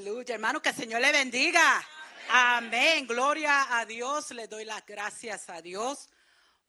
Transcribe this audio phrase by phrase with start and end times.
[0.00, 1.86] Aleluya, hermano, que el Señor le bendiga.
[2.30, 3.06] Amén.
[3.06, 4.30] Gloria a Dios.
[4.30, 6.08] Le doy las gracias a Dios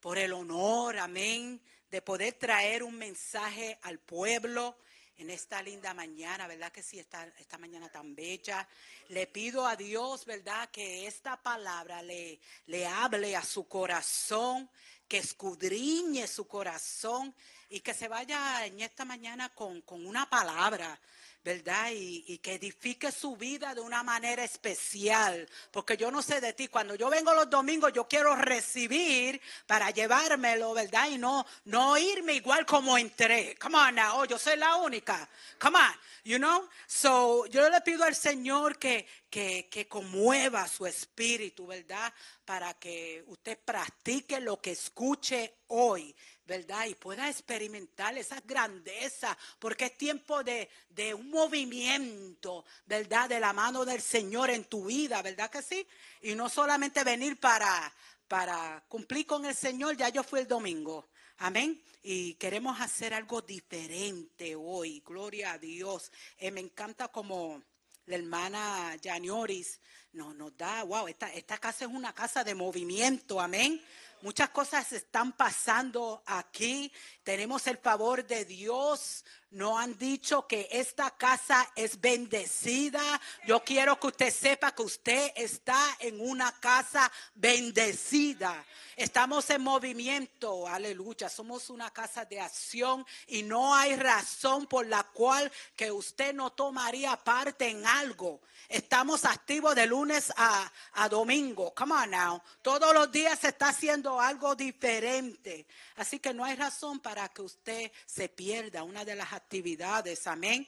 [0.02, 4.76] por el honor, amén, de poder traer un mensaje al pueblo
[5.16, 7.00] en esta linda mañana, ¿verdad que sí?
[7.00, 8.68] Esta, esta mañana tan bella.
[9.08, 10.70] Le pido a Dios, ¿verdad?
[10.70, 14.70] Que esta palabra le, le hable a su corazón,
[15.08, 17.34] que escudriñe su corazón
[17.70, 21.00] y que se vaya en esta mañana con, con una palabra
[21.44, 21.90] ¿verdad?
[21.94, 25.48] Y, que edifique su vida de una manera especial.
[25.72, 29.92] Porque yo no sé de ti, cuando yo vengo los domingos yo quiero recibir para
[29.92, 31.10] llevármelo, ¿verdad?
[31.10, 33.56] Y no, no irme igual como entré.
[33.60, 35.28] Come on now, oh, yo soy la única.
[35.60, 36.68] Come on, you know?
[36.88, 42.14] So yo le pido al Señor que, que, que conmueva su espíritu, ¿verdad?
[42.46, 46.16] Para que usted practique lo que escuche hoy
[46.52, 46.86] ¿verdad?
[46.88, 50.68] Y pueda experimentar esa grandeza, porque es tiempo de,
[51.14, 53.30] un movimiento, ¿verdad?
[53.30, 55.88] De la mano del Señor en tu vida, ¿verdad que sí?
[56.24, 57.94] Y no solamente venir para,
[58.28, 61.08] para cumplir con el Señor, ya yo fui el domingo.
[61.38, 61.82] Amén.
[62.04, 65.02] Y queremos hacer algo diferente hoy.
[65.06, 66.12] Gloria a Dios.
[66.38, 67.64] Eh, me encanta como
[68.08, 69.80] la hermana Janioris
[70.12, 73.40] nos, nos da, wow, esta, esta casa es una casa de movimiento.
[73.40, 73.82] Amén.
[74.22, 76.92] Muchas cosas están pasando aquí.
[77.24, 79.26] Tenemos el favor de Dios.
[79.52, 83.20] No han dicho que esta casa es bendecida.
[83.46, 88.66] Yo quiero que usted sepa que usted está en una casa bendecida.
[88.96, 91.28] Estamos en movimiento, aleluya.
[91.28, 96.52] Somos una casa de acción y no hay razón por la cual que usted no
[96.52, 98.40] tomaría parte en algo.
[98.70, 100.72] Estamos activos de lunes a,
[101.10, 101.74] domingo.
[101.74, 102.42] Come on now.
[102.62, 105.66] Todos los días se está haciendo algo diferente.
[105.96, 110.28] Así que no hay razón para que usted se pierda una de las actividades.
[110.28, 110.68] Amén.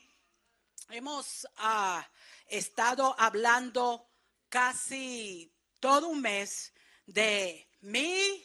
[0.89, 2.05] Hemos ah,
[2.47, 4.09] estado hablando
[4.49, 6.73] casi todo un mes
[7.05, 8.43] de mi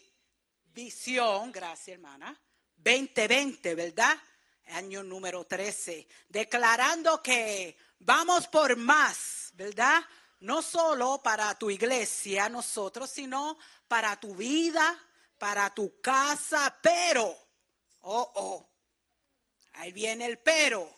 [0.67, 2.39] visión, gracias hermana,
[2.77, 4.17] 2020, ¿verdad?
[4.67, 10.01] Año número 13, declarando que vamos por más ¿verdad?
[10.41, 13.59] No solo para tu iglesia, nosotros, sino
[13.89, 14.97] para tu vida,
[15.37, 17.37] para tu casa, pero,
[18.03, 18.71] oh, oh,
[19.79, 20.97] ahí viene el pero.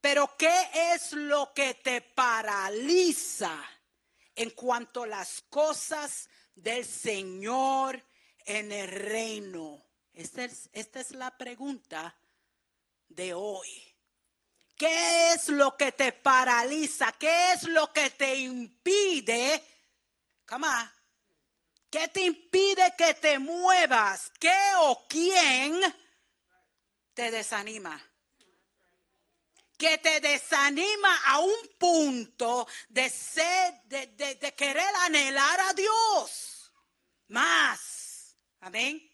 [0.00, 3.56] Pero ¿qué es lo que te paraliza
[4.34, 8.02] en cuanto a las cosas del Señor
[8.44, 9.84] en el reino?
[10.12, 12.16] Esta es, esta es la pregunta
[13.08, 13.68] de hoy.
[14.76, 17.12] ¿Qué es lo que te paraliza?
[17.12, 19.62] ¿Qué es lo que te impide?
[20.46, 20.66] Come
[21.88, 24.32] ¿Qué te impide que te muevas?
[24.40, 25.80] ¿Qué o quién
[27.14, 28.00] te desanima?
[29.76, 36.72] Que te desanima a un punto de ser, de, querer anhelar a Dios
[37.28, 38.36] más.
[38.60, 39.10] Amén.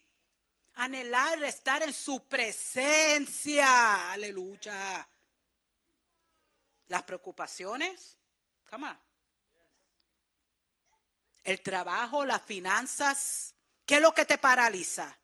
[0.75, 4.11] Anhelar estar en su presencia.
[4.11, 5.07] Aleluya
[6.89, 8.17] las preocupaciones,
[8.69, 8.93] come
[11.43, 13.55] El trabajo, las finanzas,
[13.85, 15.17] ¿qué es lo que te paraliza?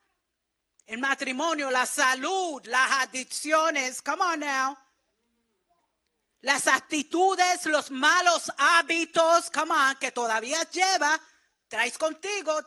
[0.85, 4.78] El matrimonio, la salud, las adicciones, come on now.
[6.41, 11.19] Las actitudes, los malos hábitos, come on, que todavía lleva,
[11.68, 12.62] traes contigo,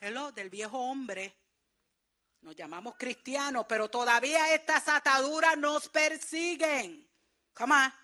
[0.00, 1.36] hello, del viejo hombre.
[2.40, 7.06] Nos llamamos cristianos, pero todavía estas ataduras nos persiguen.
[7.52, 7.94] Come on.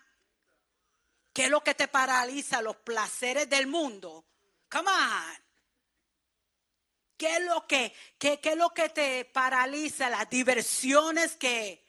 [1.33, 2.61] ¿Qué es lo que te paraliza?
[2.61, 4.25] Los placeres del mundo.
[4.69, 5.44] Come on.
[7.17, 10.09] ¿Qué es lo que, qué, qué es lo que te paraliza?
[10.09, 11.83] Las diversiones que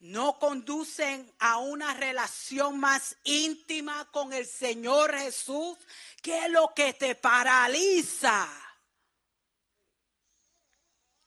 [0.00, 5.78] no conducen a una relación más íntima con el Señor Jesús.
[6.22, 8.48] ¿Qué es lo que te paraliza?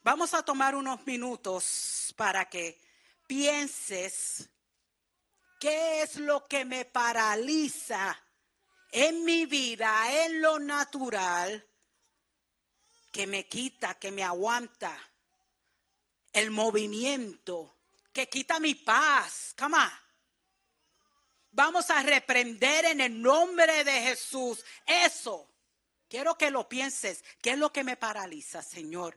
[0.02, 2.80] Vamos a tomar unos minutos para que
[3.28, 4.50] pienses
[5.64, 8.22] ¿Qué es lo que me paraliza
[8.92, 11.66] en mi vida, en lo natural,
[13.14, 14.92] que me quita, que me aguanta
[16.34, 17.78] el movimiento,
[18.12, 19.56] que quita mi paz?
[21.52, 25.48] Vamos a reprender en el nombre de Jesús eso.
[26.10, 27.24] Quiero que lo pienses.
[27.40, 29.16] ¿Qué es lo que me paraliza, Señor?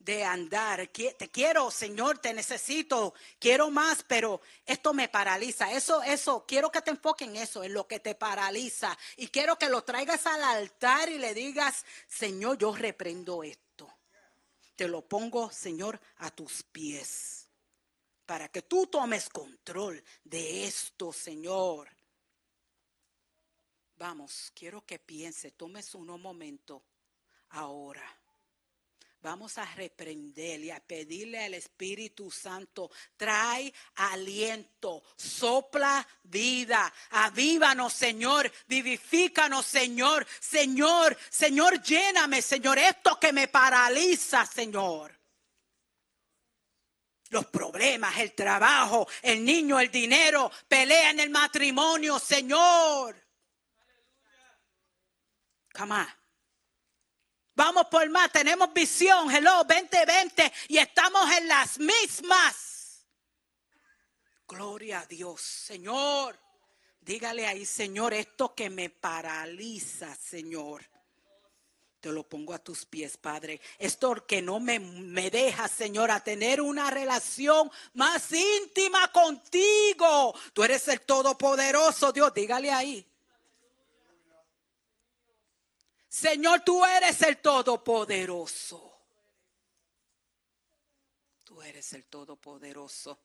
[0.00, 0.88] De andar.
[0.88, 5.70] Te quiero, Señor, te necesito, quiero más, pero esto me paraliza.
[5.72, 8.98] Eso, eso, quiero que te enfoques en eso, en lo que te paraliza.
[9.16, 13.94] Y quiero que lo traigas al altar y le digas, Señor, yo reprendo esto.
[14.74, 17.46] Te lo pongo, Señor, a tus pies.
[18.24, 21.88] para que tú tomes control de esto, Señor.
[23.96, 26.80] Vamos, quiero que piense, tomes unos momentos
[27.48, 28.19] ahora.
[29.22, 38.50] Vamos a reprender y a pedirle al Espíritu Santo, trae aliento, sopla vida, avívanos, Señor,
[38.66, 45.14] vivifícanos, Señor, Señor, Señor, lléname, Señor, esto que me paraliza, Señor.
[47.28, 53.22] Los problemas, el trabajo, el niño, el dinero, pelea en el matrimonio, Señor.
[55.74, 56.19] Come on.
[57.60, 63.04] Vamos por más, tenemos visión, hello, 2020 y estamos en las mismas.
[64.48, 66.38] Gloria a Dios, Señor.
[67.02, 70.86] Dígale ahí, Señor, esto que me paraliza, Señor.
[72.00, 73.60] Te lo pongo a tus pies, Padre.
[73.78, 80.34] Esto que no me, me deja, Señor, a tener una relación más íntima contigo.
[80.54, 82.32] Tú eres el Todopoderoso, Dios.
[82.32, 83.09] Dígale ahí.
[86.10, 88.98] Señor, tú eres el Todopoderoso.
[91.44, 93.20] Tú eres el Todopoderoso.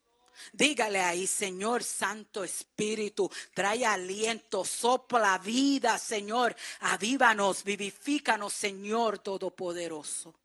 [0.54, 6.56] Dígale ahí, Señor Santo Espíritu, trae aliento, sopla vida, Señor.
[6.82, 10.36] Avívanos, vivifícanos, Señor Todopoderoso.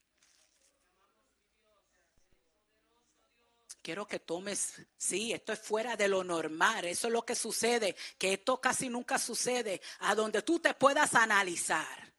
[3.82, 7.96] Quiero que tomes, sí, esto es fuera de lo normal, eso es lo que sucede,
[8.16, 12.09] que esto casi nunca sucede, a donde tú te puedas analizar.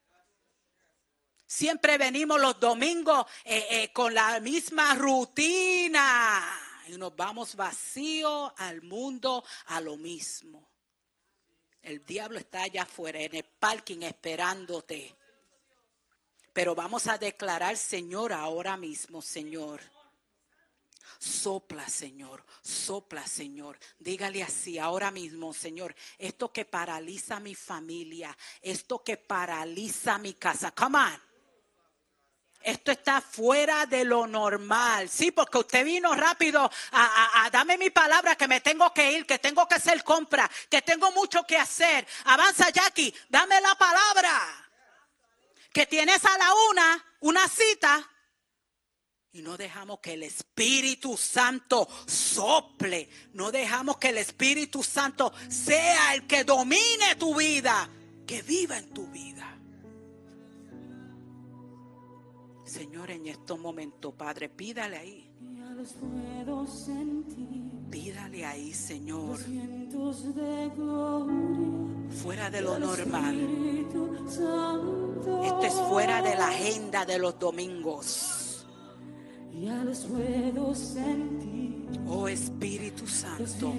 [1.52, 6.50] Siempre venimos los domingos eh, eh, con la misma rutina
[6.88, 10.72] y nos vamos vacío al mundo a lo mismo.
[11.82, 15.14] El diablo está allá afuera en el parking esperándote.
[16.54, 19.82] Pero vamos a declarar, Señor, ahora mismo, Señor.
[21.20, 23.78] Sopla, Señor, sopla, Señor.
[24.00, 25.94] Dígale así ahora mismo, Señor.
[26.18, 30.72] Esto que paraliza mi familia, esto que paraliza mi casa.
[30.72, 31.31] Come on.
[32.64, 35.10] Esto está fuera de lo normal.
[35.10, 39.26] Sí, porque usted vino rápido a, a, dame mi palabra que me tengo que ir,
[39.26, 42.08] que tengo que hacer compra, que tengo mucho que hacer.
[42.26, 44.70] Avanza, Jackie, dame la palabra.
[45.74, 48.08] Que tienes a la una una cita
[49.34, 53.10] y no dejamos que el Espíritu Santo sople.
[53.34, 57.90] No dejamos que el Espíritu Santo sea el que domine tu vida,
[58.28, 59.41] que viva en tu vida.
[62.72, 65.30] Señor, en estos momentos, Padre, pídale ahí.
[67.90, 69.38] Pídale ahí, Señor.
[72.24, 73.38] Fuera de lo normal.
[75.44, 78.66] Esto es fuera de la agenda de los domingos.
[82.08, 83.74] Oh Espíritu Santo.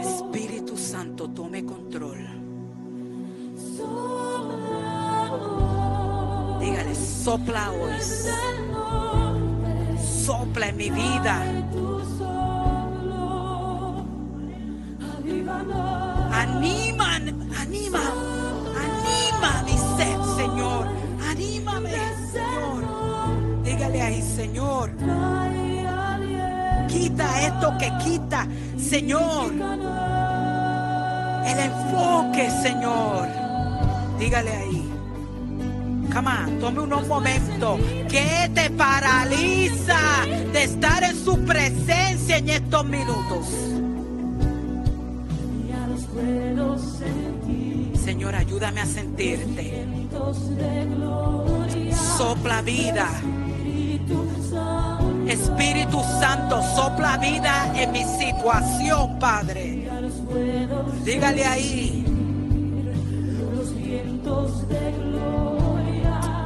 [0.00, 2.18] Espíritu Santo, tome control.
[6.60, 8.00] Dígale, sopla hoy.
[9.98, 11.42] Sopla en mi vida.
[16.32, 17.16] Anima,
[17.58, 18.00] anima,
[18.86, 20.86] anima mi sed, Señor.
[21.28, 21.92] Anímame,
[22.32, 23.62] Señor.
[23.62, 24.90] Dígale ahí, Señor.
[27.00, 28.46] Quita esto que quita,
[28.78, 29.50] Señor.
[31.46, 33.26] El enfoque, Señor.
[34.18, 34.92] Dígale ahí.
[36.12, 37.80] Come tome unos momentos.
[38.06, 39.98] que te paraliza
[40.52, 43.46] de estar en su presencia en estos minutos?
[48.04, 49.86] Señor, ayúdame a sentirte.
[52.18, 53.08] Sopla vida.
[55.30, 59.88] Espíritu Santo, sopla vida en mi situación, Padre.
[61.04, 62.04] Dígale ahí.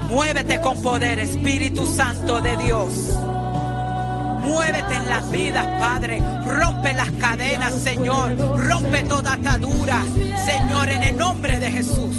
[0.09, 3.19] Muévete con poder, Espíritu Santo de Dios.
[4.43, 6.23] Muévete en las vidas, Padre.
[6.47, 8.37] Rompe las cadenas, Señor.
[8.39, 10.03] Rompe toda atadura,
[10.45, 12.17] Señor, en el nombre de Jesús.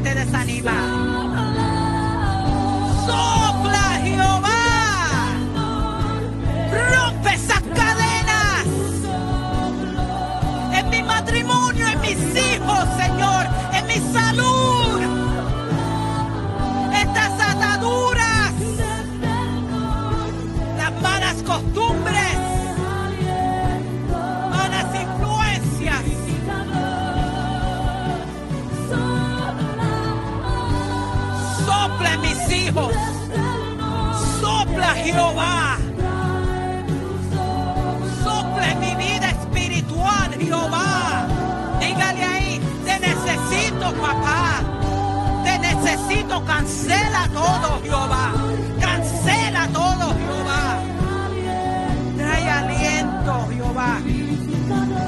[0.00, 1.07] 再来杀你一把
[34.40, 35.78] Sopla Jehová.
[38.22, 41.26] Sopla en mi vida espiritual, Jehová.
[41.80, 44.60] Dígale ahí, te necesito, papá.
[45.44, 48.32] Te necesito, cancela todo, Jehová.
[48.78, 50.78] Cancela todo, Jehová.
[52.18, 53.98] Trae aliento, Jehová.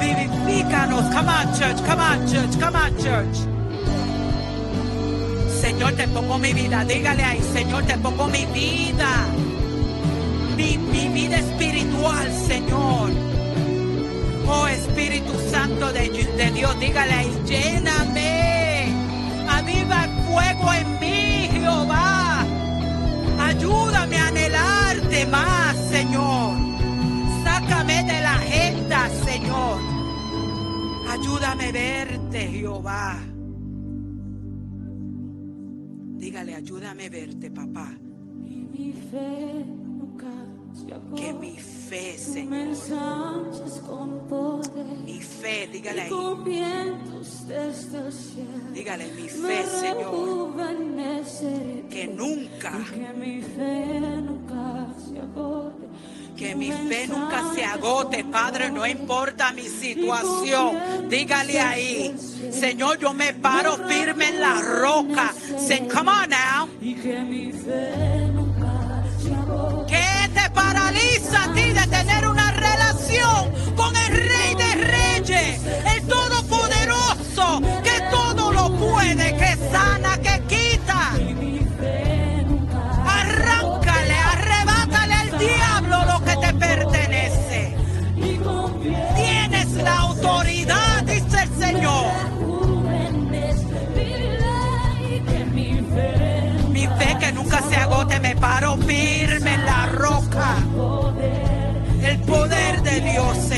[0.01, 1.05] Vivifícanos.
[1.15, 1.83] Come on, church.
[1.87, 2.59] Come on, church.
[2.59, 3.60] Come on, church.
[5.81, 6.85] Señor, te pongo mi vida.
[6.85, 9.27] Dígale ahí, Señor, te pongo mi vida.
[10.55, 13.11] Mi, mi vida espiritual, Señor.
[14.47, 18.95] Oh Espíritu Santo de, de Dios, dígale ahí, lléname.
[19.49, 22.45] Aviva el fuego en mí, Jehová.
[23.43, 26.59] Ayúdame a anhelarte más, Señor.
[27.43, 29.81] Sácame de la agenda, Señor.
[31.09, 33.30] Ayúdame a verte, Jehová.
[36.61, 37.89] Ayúdame a verte, papá.
[38.45, 40.31] Y mi fe nunca
[40.75, 41.17] se agota.
[41.17, 42.77] Que mi fe, Señor.
[45.05, 46.11] Mi fe, dígale ahí.
[48.75, 50.55] Dígale, mi fe, Señor.
[51.89, 55.19] Que nunca, que mi fe nunca se.
[56.41, 61.11] Que mi fe nunca se agote, Padre, no importa mi situación.
[61.11, 62.15] Dígale ahí,
[62.51, 65.35] Señor, yo me paro firme en la roca.
[65.59, 66.67] Say, come on now.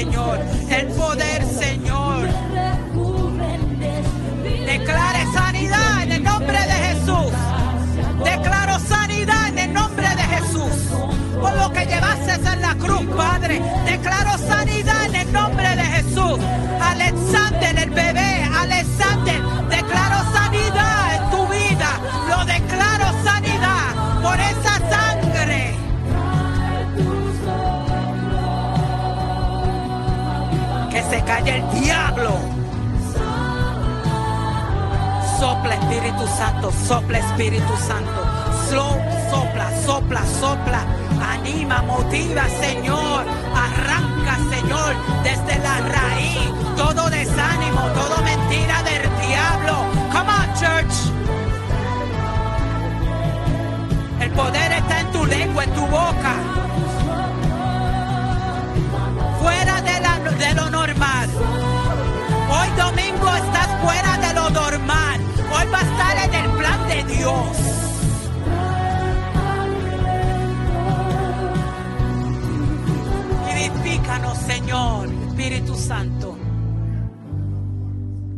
[0.02, 2.26] El poder, Señor.
[4.66, 7.32] Declare sanidad en el nombre de Jesús.
[8.24, 10.72] Declaro sanidad en el nombre de Jesús.
[11.40, 13.62] Por lo que llevaste en la cruz, Padre.
[13.84, 14.38] Declaro
[31.32, 32.32] calle el diablo.
[35.38, 38.20] Sopla Espíritu Santo, sopla Espíritu Santo.
[38.68, 40.80] Slo- Sopla, sopla, sopla.
[41.34, 43.24] Anima, motiva, Señor.
[43.66, 44.90] Arranca, Señor,
[45.24, 46.48] desde la raíz.
[46.76, 49.74] Todo desánimo, todo mentira del diablo.
[50.12, 50.94] Come on, church.
[54.20, 56.32] El poder está en tu lengua, en tu boca.
[75.82, 76.36] Santo.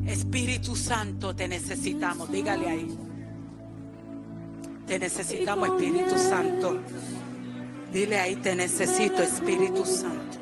[0.06, 2.30] Espíritu Santo, te necesitamos.
[2.32, 2.98] Dígale ahí.
[4.86, 6.80] Te necesitamos, Espíritu Santo.
[7.92, 10.38] Dile ahí, te necesito, Espíritu Santo.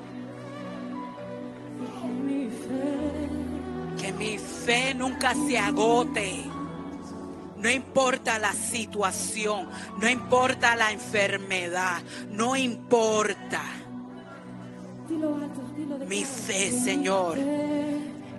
[4.00, 6.44] Que mi fe nunca se agote.
[7.58, 9.68] No importa la situación,
[10.00, 13.62] no importa la enfermedad, no importa.
[16.08, 17.38] Mi fe, Señor.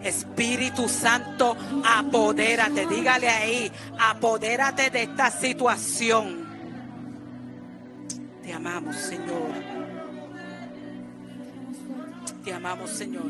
[0.04, 1.56] Espíritu Santo,
[1.86, 6.44] apodérate, dígale ahí, apodérate de esta situación.
[8.44, 9.54] Te amamos, Señor.
[12.44, 13.24] Te amamos, Señor.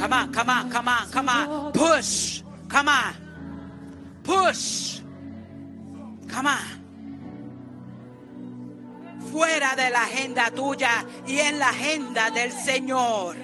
[0.00, 1.72] Come on, come on, come on, come on.
[1.72, 2.42] Push.
[2.68, 3.14] Come on.
[4.22, 5.00] Push.
[6.28, 6.77] Come on.
[9.32, 13.36] Fuera de la agenda tuya y en la agenda del Señor.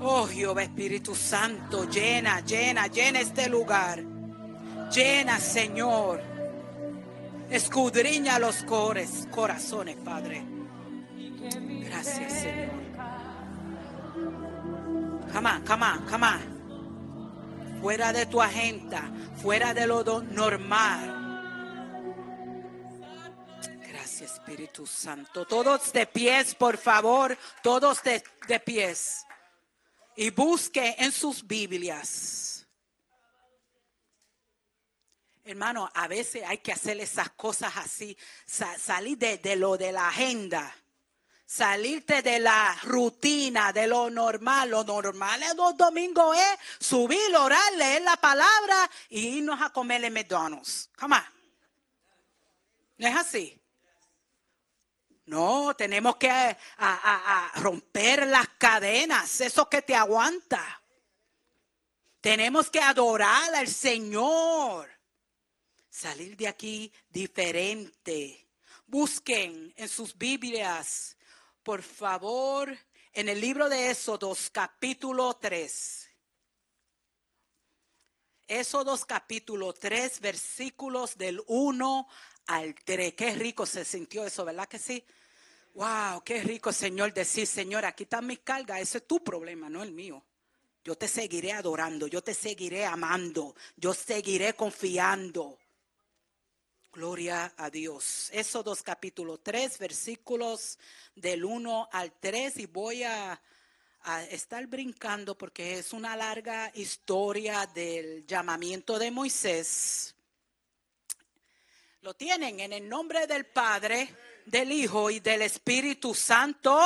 [0.00, 4.02] Oh Jehová Espíritu Santo, llena, llena, llena este lugar.
[4.94, 6.22] Llena, Señor.
[7.50, 10.44] Escudriña los corazones, Padre.
[11.84, 12.78] Gracias, Señor.
[15.32, 17.80] Come on, come on, come on.
[17.80, 19.02] Fuera de tu agenda,
[19.40, 21.17] fuera de lo normal.
[24.24, 25.46] Espíritu Santo.
[25.46, 27.36] Todos de pies, por favor.
[27.62, 29.24] Todos de, de pies.
[30.16, 32.66] Y busque en sus Biblias
[35.44, 39.92] Hermano, a veces hay que hacer esas cosas así, sa- salir de, de lo de
[39.92, 40.76] la agenda,
[41.46, 44.68] salirte de la rutina, de lo normal.
[44.68, 50.04] Lo normal es los domingos es subir, orar, leer la palabra y irnos a comer
[50.04, 50.90] en McDonald's.
[50.98, 51.24] Come on.
[52.98, 53.57] ¿No es así?
[55.28, 60.82] No, tenemos que a romper las cadenas, eso que te aguanta.
[62.20, 64.90] Tenemos que adorar al Señor.
[65.90, 68.48] Salir de aquí diferente.
[68.86, 71.16] Busquen en sus Biblias,
[71.62, 72.74] por favor,
[73.12, 76.10] en el libro de Éxodos, capítulo 3.
[78.46, 82.08] Éxodos, capítulo 3, versículos del 1
[82.48, 83.14] al 3.
[83.14, 85.04] Qué rico se sintió eso, ¿verdad que sí?
[85.74, 88.80] Wow, qué rico, Señor, decir, Señor, aquí están mis cargas.
[88.80, 90.24] Ese es tu problema, no el mío.
[90.82, 95.58] Yo te seguiré adorando, yo te seguiré amando, yo seguiré confiando.
[96.92, 98.30] Gloria a Dios.
[98.32, 100.78] Éxodos capítulo 3, versículos
[101.14, 103.40] del 1 al 3 y voy a
[104.30, 110.14] estar brincando porque es una larga historia del llamamiento de Moisés.
[112.02, 114.14] Lo tienen en el nombre del Padre,
[114.46, 116.78] del Hijo y del Espíritu Santo.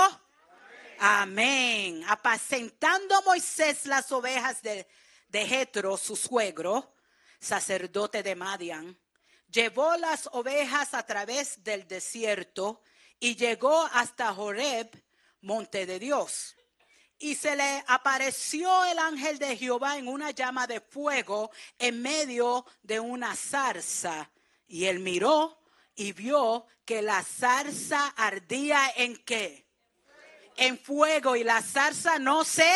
[1.01, 2.03] Amén.
[2.09, 4.89] Apacentando Moisés las ovejas de,
[5.29, 6.95] de Jetro, su suegro,
[7.39, 8.99] sacerdote de Madian,
[9.51, 12.81] llevó las ovejas a través del desierto
[13.21, 14.91] y llegó hasta Horeb,
[15.43, 16.57] monte de Dios.
[17.19, 22.65] Y se le apareció el ángel de Jehová en una llama de fuego en medio
[22.83, 24.31] de una zarza.
[24.67, 25.59] Y él miró
[25.95, 29.67] y vio que la zarza ardía en qué?
[30.57, 31.37] En fuego.
[31.37, 32.71] Y la zarza no se...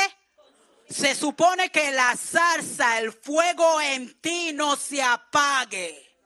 [0.88, 6.17] Se supone que la zarza, el fuego en ti no se apague.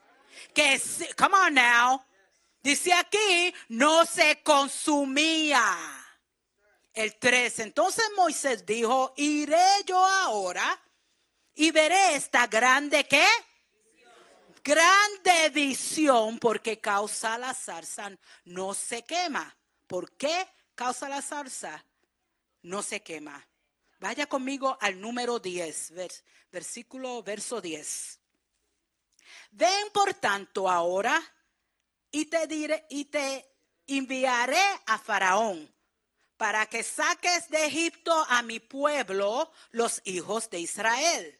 [0.54, 0.78] Que,
[1.16, 2.04] come on now.
[2.62, 5.64] Dice aquí, no se consumía.
[6.92, 7.60] El 3.
[7.60, 10.78] Entonces Moisés dijo, iré yo ahora
[11.54, 13.26] y veré esta grande qué?
[14.62, 18.10] Grande visión porque causa la zarza
[18.44, 19.56] no se quema.
[19.86, 21.84] ¿Por qué causa la zarza?
[22.62, 23.46] No se quema.
[23.98, 28.18] Vaya conmigo al número 10, vers- versículo, verso 10.
[29.52, 31.20] Ven por tanto ahora
[32.10, 33.46] y te diré y te
[33.86, 35.74] enviaré a Faraón
[36.36, 41.39] para que saques de Egipto a mi pueblo, los hijos de Israel.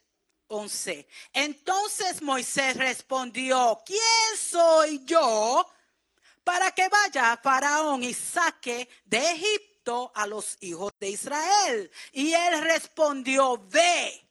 [0.51, 1.07] 11.
[1.33, 5.65] Entonces Moisés respondió, ¿quién soy yo
[6.43, 11.91] para que vaya a Faraón y saque de Egipto a los hijos de Israel?
[12.11, 14.27] Y él respondió, ve,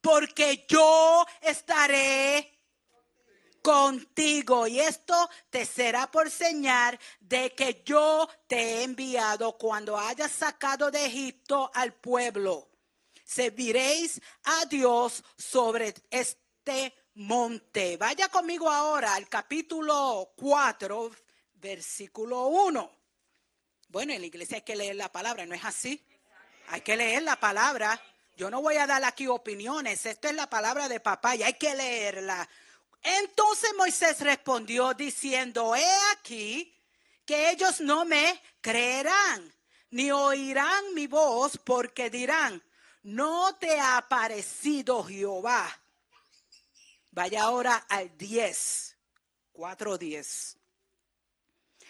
[0.00, 2.52] porque yo estaré
[3.62, 10.32] contigo y esto te será por señal de que yo te he enviado cuando hayas
[10.32, 12.71] sacado de Egipto al pueblo.
[13.24, 17.96] Serviréis a Dios sobre este monte.
[17.96, 21.10] Vaya conmigo ahora al capítulo 4,
[21.54, 22.90] versículo 1.
[23.88, 26.02] Bueno, en la iglesia hay que leer la palabra, ¿no es así?
[26.68, 28.00] Hay que leer la palabra.
[28.36, 30.06] Yo no voy a dar aquí opiniones.
[30.06, 32.48] Esta es la palabra de papá y hay que leerla.
[33.02, 36.74] Entonces Moisés respondió diciendo, he aquí
[37.26, 39.52] que ellos no me creerán,
[39.90, 42.62] ni oirán mi voz, porque dirán,
[43.02, 45.68] no te ha aparecido Jehová.
[47.10, 48.96] Vaya ahora al 10,
[49.52, 50.58] 4.10.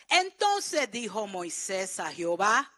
[0.09, 2.71] Entonces dijo Moisés a Jehová,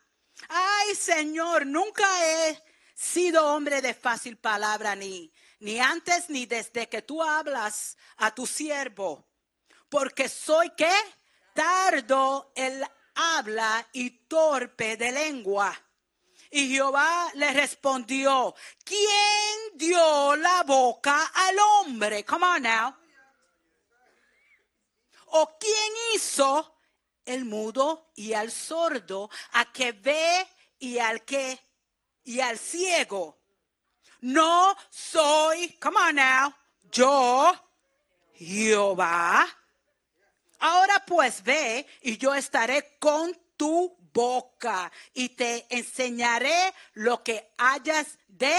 [0.48, 2.62] ay Señor, nunca he
[2.94, 8.46] sido hombre de fácil palabra, ni, ni antes ni desde que tú hablas a tu
[8.46, 9.26] siervo,
[9.88, 10.92] porque soy que
[11.54, 15.76] tardo el habla y torpe de lengua.
[16.54, 22.24] Y Jehová le respondió, ¿quién dio la boca al hombre?
[22.24, 22.96] Come on now.
[25.32, 26.78] ¿O quién hizo
[27.24, 30.46] el mudo y al sordo, a que ve
[30.78, 31.58] y al que
[32.22, 33.40] y al ciego?
[34.20, 37.52] No soy, come on now, yo,
[38.36, 39.44] Jehová.
[40.60, 48.18] Ahora pues ve y yo estaré con tu boca y te enseñaré lo que hayas
[48.28, 48.56] de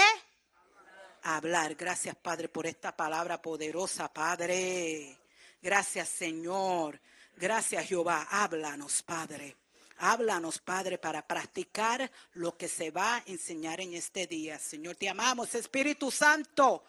[1.22, 1.74] hablar.
[1.74, 5.18] Gracias, Padre, por esta palabra poderosa, Padre.
[5.60, 7.00] Gracias, Señor.
[7.34, 8.28] Gracias, Jehová.
[8.30, 9.56] Háblanos, Padre.
[9.98, 14.58] Háblanos, Padre, para practicar lo que se va a enseñar en este día.
[14.58, 16.84] Señor, te amamos, Espíritu Santo.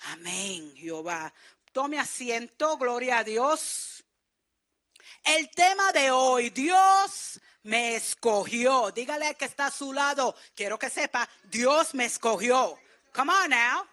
[0.00, 1.32] Amén, Jehová.
[1.72, 4.04] Tome asiento, gloria a Dios.
[5.22, 8.90] El tema de hoy, Dios me escogió.
[8.90, 12.78] Dígale al que está a su lado, quiero que sepa, Dios me escogió.
[13.12, 13.86] Come on now.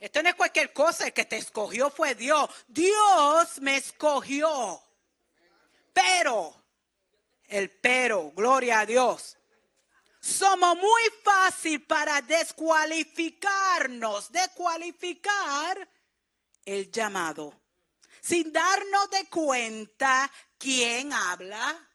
[0.00, 2.48] Esto no es cualquier cosa, el que te escogió fue Dios.
[2.68, 4.82] Dios me escogió.
[5.92, 6.54] Pero,
[7.48, 9.36] el pero, gloria a Dios.
[10.20, 15.86] Somos muy fácil para descualificarnos, descualificar
[16.64, 17.60] el llamado.
[18.22, 21.89] Sin darnos de cuenta quién habla,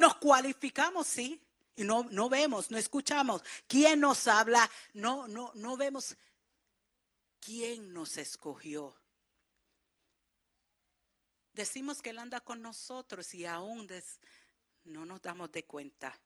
[0.00, 1.40] nos cualificamos, sí.
[1.76, 6.16] Y no, no vemos, no escuchamos quién nos habla, no, no, no vemos
[7.38, 8.94] quién nos escogió.
[11.52, 14.18] Decimos que Él anda con nosotros y aún des-
[14.84, 16.18] no nos damos de cuenta.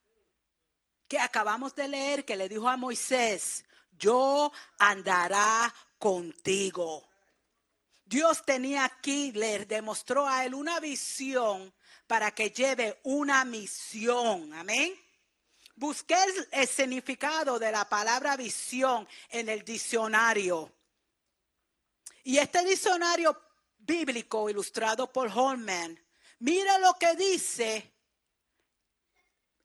[1.07, 3.63] Que acabamos de leer que le dijo a Moisés,
[3.97, 7.07] yo andará contigo.
[8.05, 11.73] Dios tenía aquí, le demostró a él una visión
[12.07, 14.53] para que lleve una misión.
[14.53, 14.93] Amén.
[15.75, 20.71] Busqué el, el significado de la palabra visión en el diccionario.
[22.23, 23.39] Y este diccionario
[23.77, 25.99] bíblico ilustrado por Holman,
[26.39, 27.95] mira lo que dice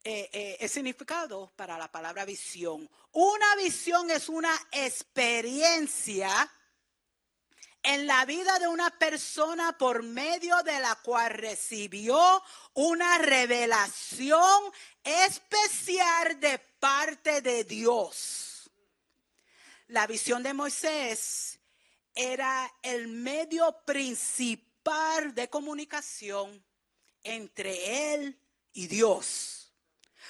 [0.03, 2.88] eh, eh, el significado para la palabra visión.
[3.12, 6.50] Una visión es una experiencia
[7.82, 12.42] en la vida de una persona por medio de la cual recibió
[12.74, 18.70] una revelación especial de parte de Dios.
[19.88, 21.58] La visión de Moisés
[22.14, 26.64] era el medio principal de comunicación
[27.22, 28.38] entre él
[28.72, 29.72] y Dios.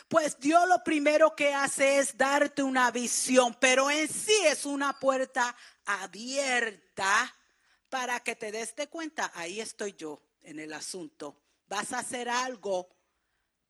[0.08, 4.98] Pues Dios lo primero que hace es darte una visión, pero en sí es una
[4.98, 7.36] puerta abierta
[7.90, 11.36] para que te des de cuenta, ahí estoy yo en el asunto.
[11.66, 12.88] Vas a hacer algo,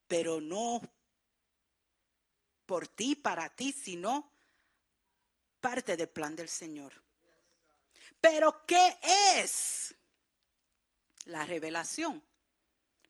[0.06, 0.80] pero no
[2.66, 4.30] por ti, para ti, sino
[5.60, 6.92] parte del plan del Señor.
[8.20, 8.98] Pero ¿qué
[9.36, 9.94] es
[11.24, 12.22] la revelación?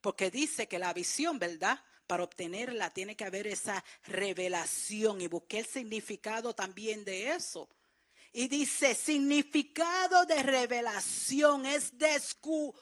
[0.01, 1.85] Porque dice que la visión, ¿verdad?
[2.07, 7.69] Para obtenerla tiene que haber esa revelación y busqué el significado también de eso.
[8.33, 12.79] Y dice, significado de revelación es descubrir,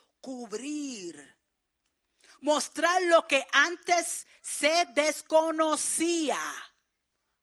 [2.40, 6.38] mostrar lo que antes se desconocía,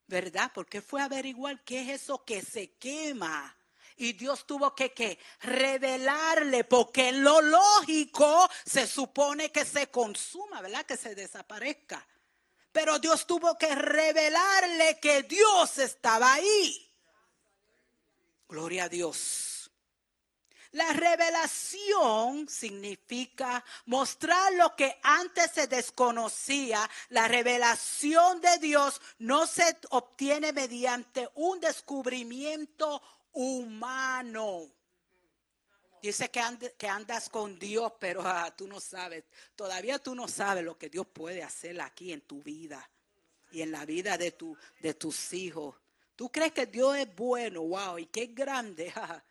[0.06, 0.52] ¿verdad?
[0.54, 3.58] Porque fue averiguar qué es eso que se quema.
[3.98, 10.62] Y Dios tuvo que, que revelarle, porque en lo lógico se supone que se consuma,
[10.62, 10.86] ¿verdad?
[10.86, 12.06] Que se desaparezca.
[12.72, 16.86] Pero Dios tuvo que revelarle que Dios estaba ahí.
[18.56, 19.70] Gloria a Dios.
[20.72, 26.90] La revelación significa mostrar lo que antes se desconocía.
[27.10, 33.02] La revelación de Dios no se obtiene mediante un descubrimiento
[33.34, 34.72] humano.
[36.02, 40.30] Dice que, and- que andas con Dios, pero ah, tú no sabes, todavía tú no
[40.30, 42.90] sabes lo que Dios puede hacer aquí en tu vida
[43.52, 45.76] y en la vida de, tu, de tus hijos.
[46.16, 48.94] Tú crees que Dios es bueno, wow, y es grande.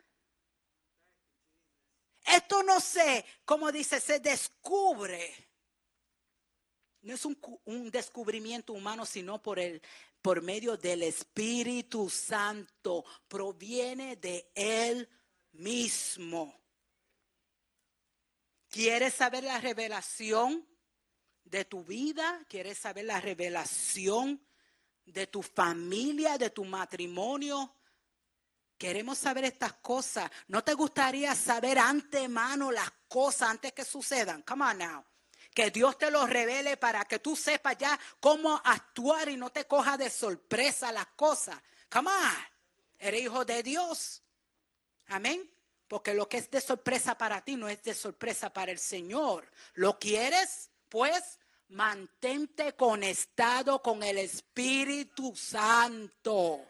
[2.27, 5.35] Esto no sé, como dice, se descubre.
[7.03, 9.83] No es un descubrimiento humano, sino por el
[10.25, 13.05] por medio del Espíritu Santo.
[13.29, 15.07] Proviene de Él
[15.53, 16.59] mismo.
[18.71, 20.67] ¿Quieres saber la revelación
[21.45, 22.43] de tu vida?
[22.49, 24.41] ¿Quieres saber la revelación
[25.07, 27.75] de tu familia, de tu matrimonio?
[28.77, 30.31] Queremos saber estas cosas.
[30.49, 34.43] ¿No te gustaría saber antemano las cosas antes que sucedan?
[34.43, 35.05] Come on now.
[35.55, 39.67] Que Dios te lo revele para que tú sepas ya cómo actuar y no te
[39.67, 41.57] coja de sorpresa las cosas.
[41.89, 42.55] Come on.
[42.99, 44.23] Eres hijo de Dios.
[45.07, 45.49] Amén.
[45.87, 49.49] Porque lo que es de sorpresa para ti no es de sorpresa para el Señor.
[49.75, 50.71] ¿Lo quieres?
[50.89, 56.65] Pues mantente conectado con el Espíritu Santo.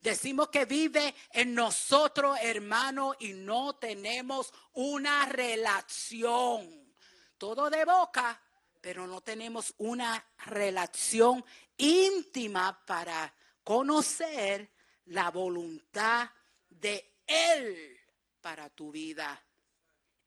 [0.00, 6.94] Decimos que vive en nosotros, hermano, y no tenemos una relación.
[7.38, 8.40] Todo de boca,
[8.80, 11.44] pero no tenemos una relación
[11.76, 14.70] íntima para conocer
[15.06, 16.30] la voluntad
[16.68, 17.98] de Él
[18.40, 19.44] para tu vida.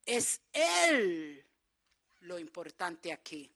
[0.06, 1.46] Es Él
[2.22, 3.50] lo importante aquí.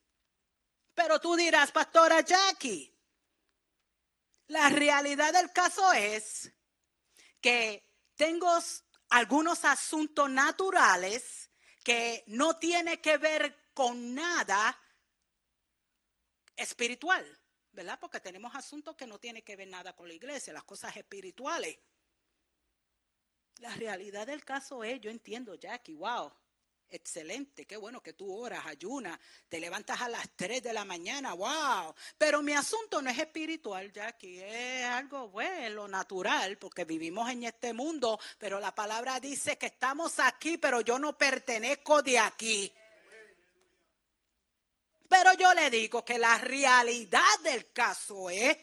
[0.94, 2.94] Pero tú dirás, pastora Jackie,
[4.48, 6.52] la realidad del caso es
[7.42, 8.58] que tengo
[9.10, 11.52] algunos asuntos naturales
[11.84, 14.80] que no tiene que ver con nada
[16.56, 17.26] espiritual,
[17.72, 18.00] ¿verdad?
[18.00, 21.78] Porque tenemos asuntos que no tienen que ver nada con la iglesia, las cosas espirituales.
[23.58, 26.32] La realidad del caso es, yo entiendo, Jackie, wow,
[26.96, 31.34] excelente, qué bueno que tú oras, ayunas, te levantas a las 3 de la mañana,
[31.34, 31.94] wow.
[32.18, 37.74] Pero mi asunto no es espiritual, Jackie, es algo, bueno, natural, porque vivimos en este
[37.74, 42.74] mundo, pero la palabra dice que estamos aquí, pero yo no pertenezco de aquí.
[45.08, 48.58] Pero yo le digo que la realidad del caso es,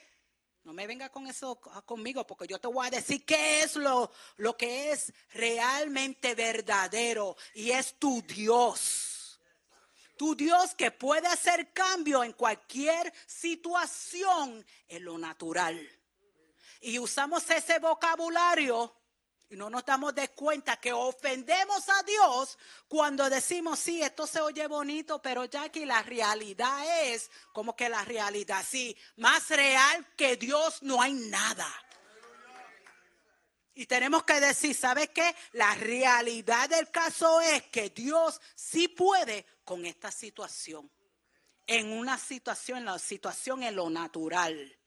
[0.64, 4.10] no me venga con eso conmigo, porque yo te voy a decir qué es lo,
[4.36, 9.40] lo que es realmente verdadero y es tu Dios.
[10.16, 15.80] Tu Dios que puede hacer cambio en cualquier situación en lo natural.
[16.82, 18.99] Y usamos ese vocabulario
[19.50, 24.40] y no nos damos de cuenta que ofendemos a Dios cuando decimos, sí, esto se
[24.40, 30.06] oye bonito, pero ya que la realidad es como que la realidad, sí, más real
[30.16, 31.68] que Dios no hay nada.
[33.74, 35.34] Y tenemos que decir, ¿sabes qué?
[35.52, 40.88] La realidad del caso es que Dios sí puede con esta situación.
[41.66, 44.79] En una situación, en la situación en lo natural.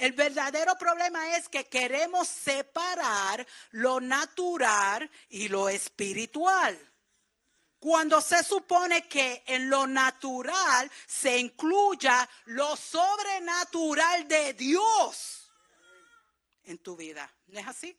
[0.00, 6.74] El verdadero problema es que queremos separar lo natural y lo espiritual.
[7.78, 15.52] Cuando se supone que en lo natural se incluya lo sobrenatural de Dios
[16.64, 17.30] en tu vida.
[17.48, 17.94] ¿No es así?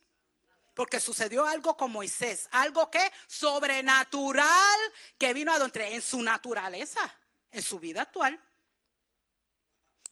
[0.73, 4.79] Porque sucedió algo con Moisés, algo que sobrenatural
[5.19, 7.15] que vino a donde en su naturaleza,
[7.51, 8.43] en su vida actual.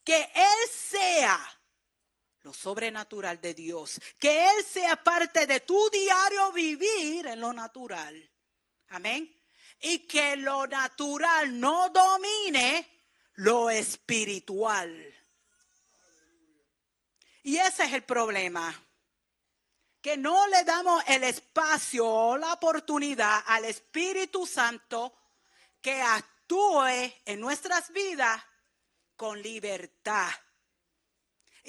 [0.03, 1.55] Que Él sea
[2.41, 3.99] lo sobrenatural de Dios.
[4.17, 8.29] Que Él sea parte de tu diario vivir en lo natural.
[8.89, 9.35] Amén.
[9.81, 12.87] Y que lo natural no domine
[13.35, 15.15] lo espiritual.
[17.43, 18.73] Y ese es el problema.
[20.01, 25.13] Que no le damos el espacio o la oportunidad al Espíritu Santo
[25.81, 28.41] que actúe en nuestras vidas
[29.15, 30.31] con libertad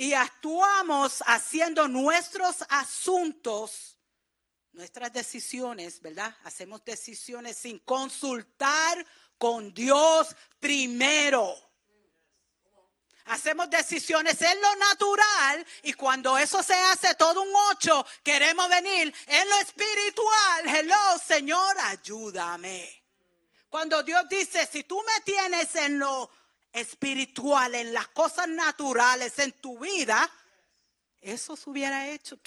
[0.01, 3.99] y actuamos haciendo nuestros asuntos,
[4.73, 6.35] nuestras decisiones, ¿verdad?
[6.45, 11.55] Hacemos decisiones sin consultar con Dios primero.
[13.27, 19.15] Hacemos decisiones en lo natural y cuando eso se hace todo un ocho, queremos venir
[19.27, 20.67] en lo espiritual.
[20.67, 23.05] Hello, Señor, ayúdame.
[23.69, 26.31] Cuando Dios dice, si tú me tienes en lo
[26.73, 30.31] espiritual, en las cosas naturales en tu vida,
[31.21, 32.39] eso se hubiera hecho.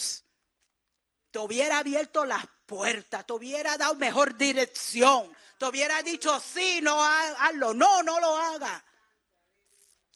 [1.31, 7.03] te hubiera abierto las puertas, te hubiera dado mejor dirección, te hubiera dicho sí, no
[7.03, 8.83] hazlo, no, no lo haga.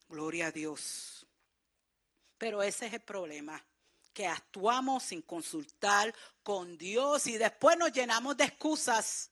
[0.10, 1.26] Gloria a Dios.
[2.38, 3.64] Pero ese es el problema,
[4.14, 9.32] que actuamos sin consultar con Dios y después nos llenamos de excusas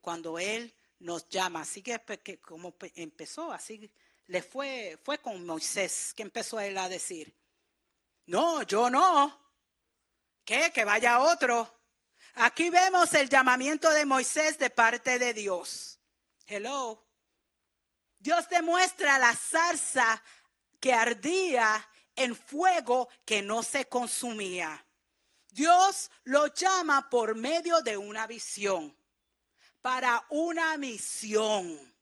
[0.00, 1.60] cuando Él nos llama.
[1.62, 2.00] Así que,
[2.40, 3.90] como empezó, así
[4.26, 7.34] le fue, fue con Moisés que empezó él a decir,
[8.26, 9.40] no, yo no.
[10.44, 10.72] ¿Qué?
[10.72, 11.80] Que vaya otro.
[12.34, 15.98] Aquí vemos el llamamiento de Moisés de parte de Dios.
[16.46, 17.04] Hello.
[18.18, 20.22] Dios demuestra la zarza
[20.80, 24.84] que ardía en fuego que no se consumía.
[25.50, 28.96] Dios lo llama por medio de una visión
[29.82, 31.94] para una misión,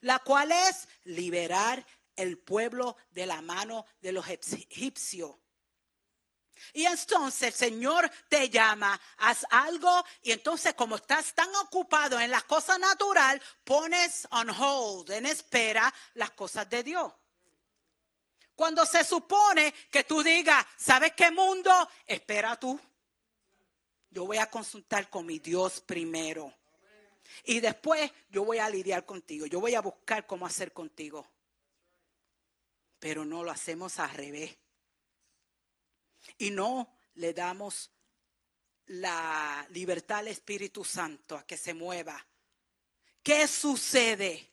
[0.00, 5.36] la cual es liberar el pueblo de la mano de los egipcios.
[6.72, 12.30] Y entonces el Señor te llama, haz algo y entonces como estás tan ocupado en
[12.30, 17.12] las cosas naturales, pones on hold, en espera las cosas de Dios.
[18.56, 21.70] Cuando se supone que tú digas, ¿sabes qué mundo?
[22.04, 22.78] Espera tú.
[24.10, 26.57] Yo voy a consultar con mi Dios primero.
[27.44, 31.26] Y después yo voy a lidiar contigo, yo voy a buscar cómo hacer contigo.
[32.98, 34.56] Pero no lo hacemos al revés.
[36.38, 37.90] Y no le damos
[38.86, 42.24] la libertad al Espíritu Santo a que se mueva.
[43.22, 44.48] ¿Qué sucede?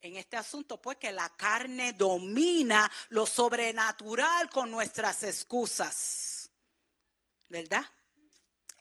[0.00, 6.50] En este asunto, pues que la carne domina lo sobrenatural con nuestras excusas.
[7.48, 7.84] ¿Verdad?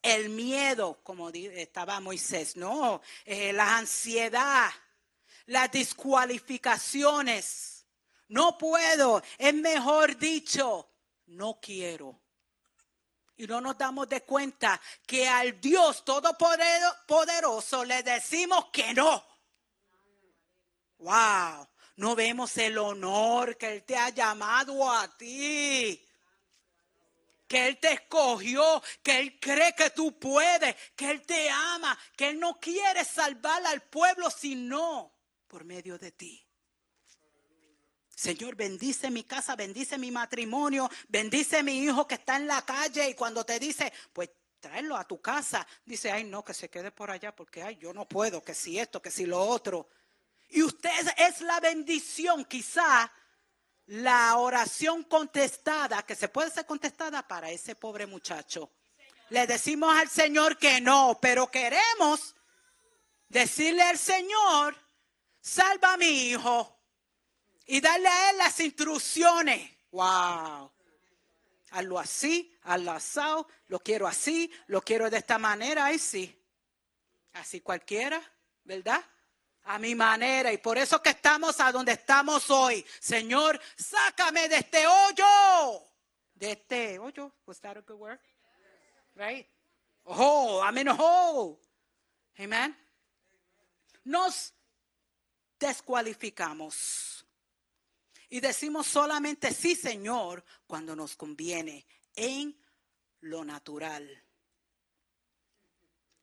[0.06, 4.70] El miedo, como estaba Moisés, no, eh, la ansiedad,
[5.48, 7.88] las discualificaciones.
[8.28, 10.90] No puedo, es mejor dicho,
[11.26, 12.22] no quiero.
[13.38, 19.26] Y no nos damos de cuenta que al Dios Todopoderoso le decimos que no.
[21.00, 26.05] Wow, no vemos el honor que Él te ha llamado a ti.
[27.48, 32.30] Que Él te escogió, que Él cree que tú puedes, que Él te ama, que
[32.30, 35.14] Él no quiere salvar al pueblo sino
[35.48, 36.46] por medio de ti.
[38.16, 43.10] Señor, bendice mi casa, bendice mi matrimonio, bendice mi hijo que está en la calle
[43.10, 44.30] y cuando te dice, pues
[44.60, 47.94] tráelo a tu casa, dice, ay no, que se quede por allá porque ay, yo
[47.94, 49.90] no puedo, que si esto, que si lo otro.
[50.50, 53.12] Y usted es la bendición, quizá
[53.88, 58.72] la oración contestada, que se puede ser contestada para ese pobre muchacho.
[59.30, 62.36] Le decimos al Señor que no, pero queremos
[63.28, 64.76] decirle al Señor,
[65.40, 66.80] salva a mi hijo
[67.66, 69.72] y darle a él las instrucciones.
[69.92, 70.72] Wow.
[71.72, 76.42] Hazlo así, hazlo asado, lo quiero así, lo quiero de esta manera, ahí sí.
[77.34, 78.22] Así cualquiera,
[78.64, 79.04] ¿verdad?
[79.66, 80.52] A mi manera.
[80.52, 82.86] Y por eso que estamos a donde estamos hoy.
[83.00, 85.84] Señor, sácame de este hoyo.
[86.34, 87.32] De este hoyo.
[87.46, 88.20] Was that a good word?
[89.16, 89.48] Right?
[90.06, 91.60] Oh, amén, oh.
[92.38, 92.76] Amen.
[94.04, 94.54] Nos
[95.60, 97.26] descualificamos
[98.30, 102.60] y decimos solamente sí, Señor, cuando nos conviene, en
[103.22, 104.24] lo natural.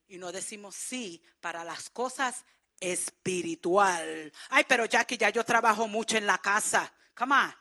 [0.09, 2.45] Y no decimos sí para las cosas
[2.83, 4.33] espiritual.
[4.51, 6.93] Ay, pero Jackie, ya yo trabajo mucho en la casa.
[7.15, 7.55] Come on.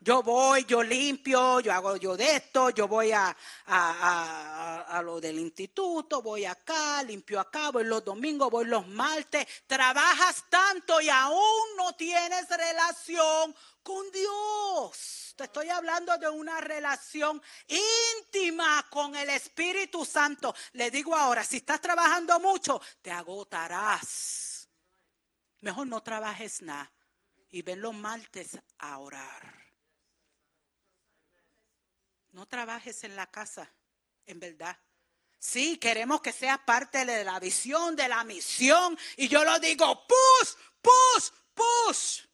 [0.00, 5.40] Yo voy, yo limpio, yo hago yo de esto, yo voy a, a, lo del
[5.40, 9.44] instituto, voy acá, limpio acá, voy los domingos, voy los martes.
[9.66, 15.34] Trabajas tanto y aún no tienes relación con Dios.
[15.34, 20.54] Te estoy hablando de una relación íntima con el Espíritu Santo.
[20.74, 24.47] Le digo ahora, si estás trabajando mucho, te agotarás.
[25.60, 26.92] Mejor no trabajes nada
[27.50, 29.68] y ven los martes a orar.
[32.30, 33.72] No trabajes en la casa,
[34.26, 34.78] en verdad.
[35.38, 38.98] Sí, queremos que seas parte de la visión, de la misión.
[39.16, 42.26] Y yo lo digo, push, push, push.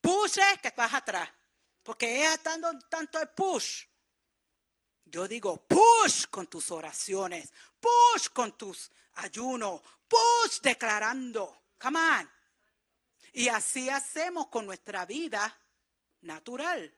[0.00, 1.28] Push es que vas atrás.
[1.82, 3.84] Porque es tanto, tanto el push.
[5.04, 7.50] Yo digo, push con tus oraciones,
[7.80, 11.64] push con tus ayunos, push declarando.
[11.78, 12.30] Come on.
[13.32, 15.56] Y así hacemos con nuestra vida
[16.22, 16.92] natural.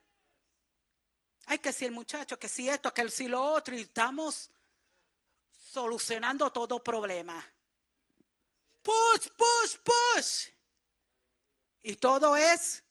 [1.45, 4.49] Ay, que si el muchacho, que si esto, que si lo otro, y estamos
[5.51, 7.43] solucionando todo problema.
[8.81, 10.47] Push, push, push.
[11.83, 12.83] Y todo es,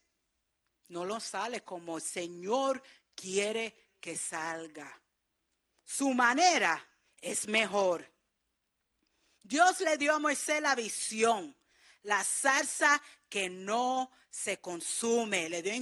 [0.89, 2.83] no lo sale como el Señor
[3.15, 5.01] quiere que salga.
[5.85, 6.85] Su manera
[7.21, 8.09] es mejor.
[9.43, 11.55] Dios le dio a Moisés la visión,
[12.03, 15.49] la salsa que no se consume.
[15.49, 15.73] Le dio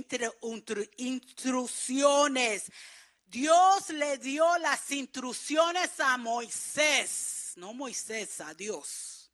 [0.96, 2.70] instrucciones.
[3.26, 9.30] Dios le dio las instrucciones a Moisés, no Moisés, a Dios.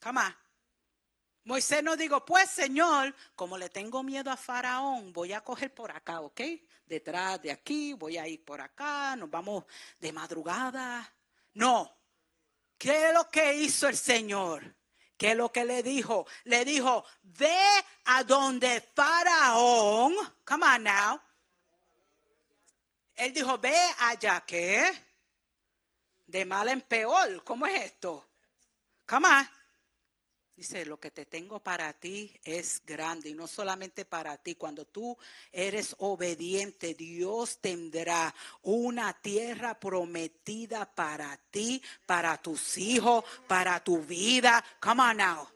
[0.00, 0.20] Come
[1.44, 5.90] Moisés no digo, pues Señor, como le tengo miedo a Faraón, voy a coger por
[5.90, 6.40] acá, ¿ok?
[6.84, 9.64] Detrás de aquí, voy a ir por acá, nos vamos
[9.98, 11.10] de madrugada.
[11.54, 11.99] No.
[12.80, 14.74] ¿Qué es lo que hizo el Señor?
[15.18, 16.26] ¿Qué es lo que le dijo?
[16.44, 17.60] Le dijo, ve
[18.06, 20.14] a donde Faraón,
[20.46, 21.20] come on now.
[23.16, 24.90] Él dijo, ve allá, ¿qué?
[26.26, 28.26] De mal en peor, ¿cómo es esto?
[29.06, 29.59] Come on.
[30.60, 34.56] Dice, lo que te tengo para ti es grande y no solamente para ti.
[34.56, 35.16] Cuando tú
[35.50, 44.62] eres obediente, Dios tendrá una tierra prometida para ti, para tus hijos, para tu vida.
[44.82, 45.48] Come on now.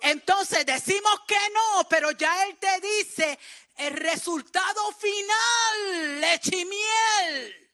[0.00, 3.38] Entonces decimos que no, pero ya Él te dice
[3.76, 7.70] el resultado final, leche y miel.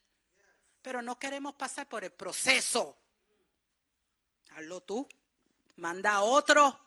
[0.82, 2.98] Pero no queremos pasar por el proceso.
[4.50, 5.06] Hazlo tú
[5.76, 6.78] manda otro.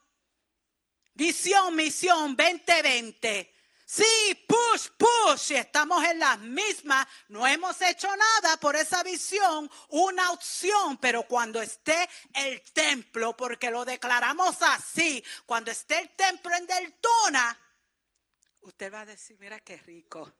[1.13, 3.53] Visión, misión 2020.
[3.85, 4.03] Sí,
[4.47, 5.51] push, push.
[5.51, 7.07] Estamos en las mismas.
[7.27, 9.69] No hemos hecho nada por esa visión.
[9.89, 10.97] Una opción.
[10.97, 17.59] Pero cuando esté el templo, porque lo declaramos así, cuando esté el templo en Deltona,
[18.61, 20.33] usted va a decir, mira qué rico.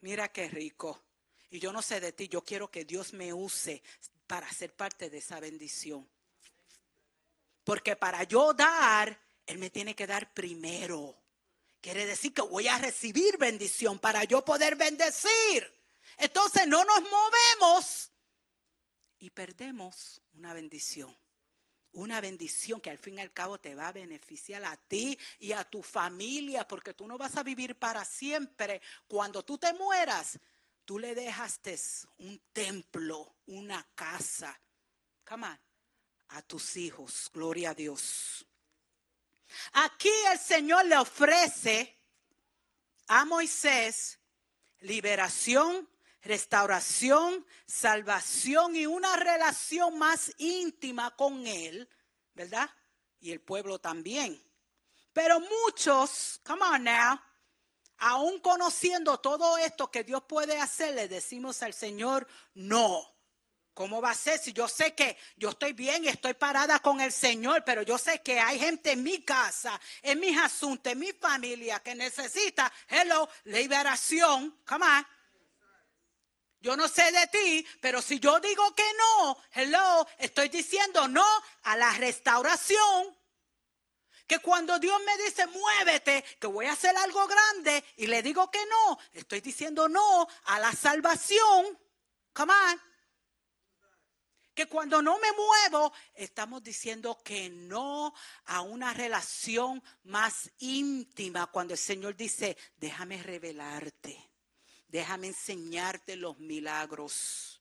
[0.00, 1.00] Mira qué rico.
[1.48, 3.82] Y yo no sé de ti, yo quiero que Dios me use
[4.26, 6.08] para ser parte de esa bendición.
[7.64, 11.16] Porque para yo dar, Él me tiene que dar primero.
[11.80, 15.82] Quiere decir que voy a recibir bendición para yo poder bendecir.
[16.16, 18.12] Entonces no nos movemos
[19.18, 21.16] y perdemos una bendición.
[21.92, 25.52] Una bendición que al fin y al cabo te va a beneficiar a ti y
[25.52, 28.80] a tu familia, porque tú no vas a vivir para siempre.
[29.06, 30.38] Cuando tú te mueras,
[30.84, 31.78] tú le dejaste
[32.18, 34.58] un templo, una casa.
[35.28, 35.60] Come on,
[36.32, 37.30] a tus hijos.
[37.32, 38.46] Gloria a Dios.
[39.72, 41.98] Aquí el Señor le ofrece
[43.08, 44.18] a Moisés
[44.80, 45.88] liberación,
[46.22, 51.88] restauración, salvación y una relación más íntima con Él,
[52.34, 52.70] ¿verdad?
[53.20, 54.42] Y el pueblo también.
[55.12, 57.20] Pero muchos, come on now,
[57.98, 63.11] aún conociendo todo esto que Dios puede hacer, le decimos al Señor, no.
[63.74, 67.00] ¿Cómo va a ser si yo sé que yo estoy bien y estoy parada con
[67.00, 70.98] el Señor, pero yo sé que hay gente en mi casa, en mis asuntos, en
[70.98, 75.06] mi familia que necesita, hello, liberación, come on.
[76.60, 81.26] Yo no sé de ti, pero si yo digo que no, hello, estoy diciendo no
[81.62, 83.16] a la restauración.
[84.26, 88.50] Que cuando Dios me dice, muévete, que voy a hacer algo grande, y le digo
[88.50, 91.78] que no, estoy diciendo no a la salvación.
[92.32, 92.91] Come on.
[94.54, 98.14] Que cuando no me muevo, estamos diciendo que no
[98.46, 101.46] a una relación más íntima.
[101.46, 104.30] Cuando el Señor dice, déjame revelarte,
[104.88, 107.60] déjame enseñarte los milagros.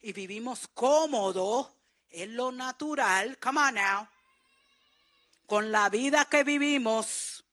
[0.00, 1.74] Y vivimos cómodo
[2.10, 3.38] en lo natural.
[3.38, 4.08] Come on now
[5.46, 7.44] con la vida que vivimos,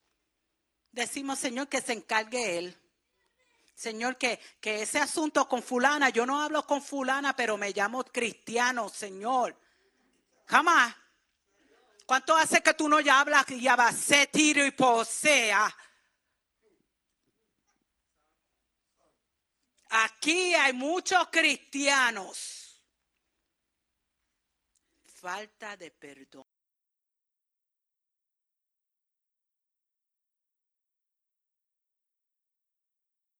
[0.92, 2.78] decimos, Señor, que se encargue Él.
[3.82, 8.04] Señor, que, que ese asunto con fulana, yo no hablo con fulana, pero me llamo
[8.04, 9.58] cristiano, Señor.
[10.46, 10.96] Jamás.
[12.06, 13.68] ¿Cuánto hace que tú no ya hablas y
[13.98, 15.76] se tiro y posea?
[19.90, 22.84] Aquí hay muchos cristianos.
[25.06, 26.51] Falta de perdón.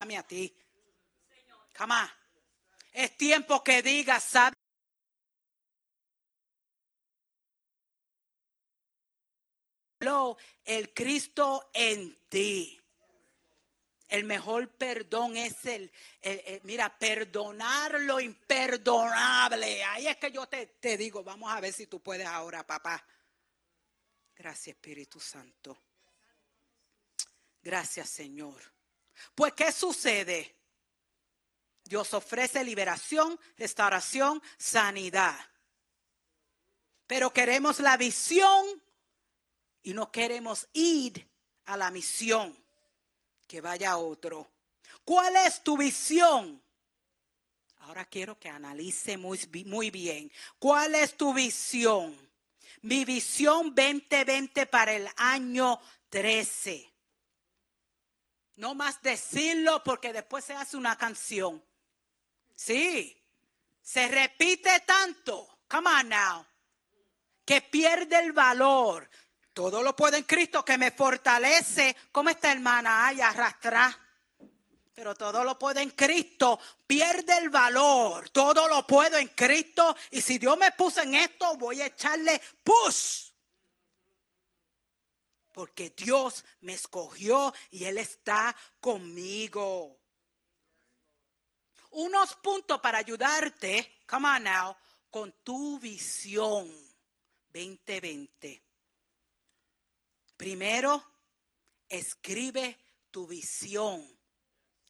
[0.02, 0.52] Dame a ti.
[1.74, 2.10] Jamás.
[2.92, 4.56] Es tiempo que digas, ¿sabes?
[10.64, 12.80] El Cristo en ti.
[14.08, 19.84] El mejor perdón es el, el- mira, perdonar lo imperdonable.
[19.84, 23.06] Ahí es que yo te, te digo, vamos a ver si tú puedes ahora, papá.
[24.34, 25.80] Gracias, Espíritu Santo.
[27.62, 28.60] Gracias, Señor.
[29.34, 30.56] Pues, ¿qué sucede?
[31.84, 35.38] Dios ofrece liberación, restauración, sanidad.
[37.06, 38.64] Pero queremos la visión
[39.82, 41.28] y no queremos ir
[41.66, 42.56] a la misión.
[43.46, 44.50] Que vaya otro.
[45.04, 46.62] ¿Cuál es tu visión?
[47.78, 50.30] Ahora quiero que analice muy, muy bien.
[50.58, 52.16] ¿Cuál es tu visión?
[52.80, 56.91] Mi visión 2020 para el año 13.
[58.56, 61.62] No más decirlo porque después se hace una canción.
[62.54, 63.20] Sí,
[63.80, 65.60] se repite tanto.
[65.68, 66.46] Come on now.
[67.44, 69.08] Que pierde el valor.
[69.52, 71.96] Todo lo puedo en Cristo que me fortalece.
[72.10, 73.06] ¿Cómo está hermana?
[73.06, 73.98] Ay, arrastra.
[74.94, 76.60] Pero todo lo puedo en Cristo.
[76.86, 78.30] Pierde el valor.
[78.30, 79.96] Todo lo puedo en Cristo.
[80.10, 83.31] Y si Dios me puso en esto, voy a echarle push
[85.52, 89.98] porque Dios me escogió y Él está conmigo.
[91.90, 94.76] Unos puntos para ayudarte, come on now,
[95.10, 96.70] con tu visión
[97.52, 98.62] 2020.
[100.36, 101.04] Primero,
[101.88, 102.78] escribe
[103.10, 104.04] tu visión.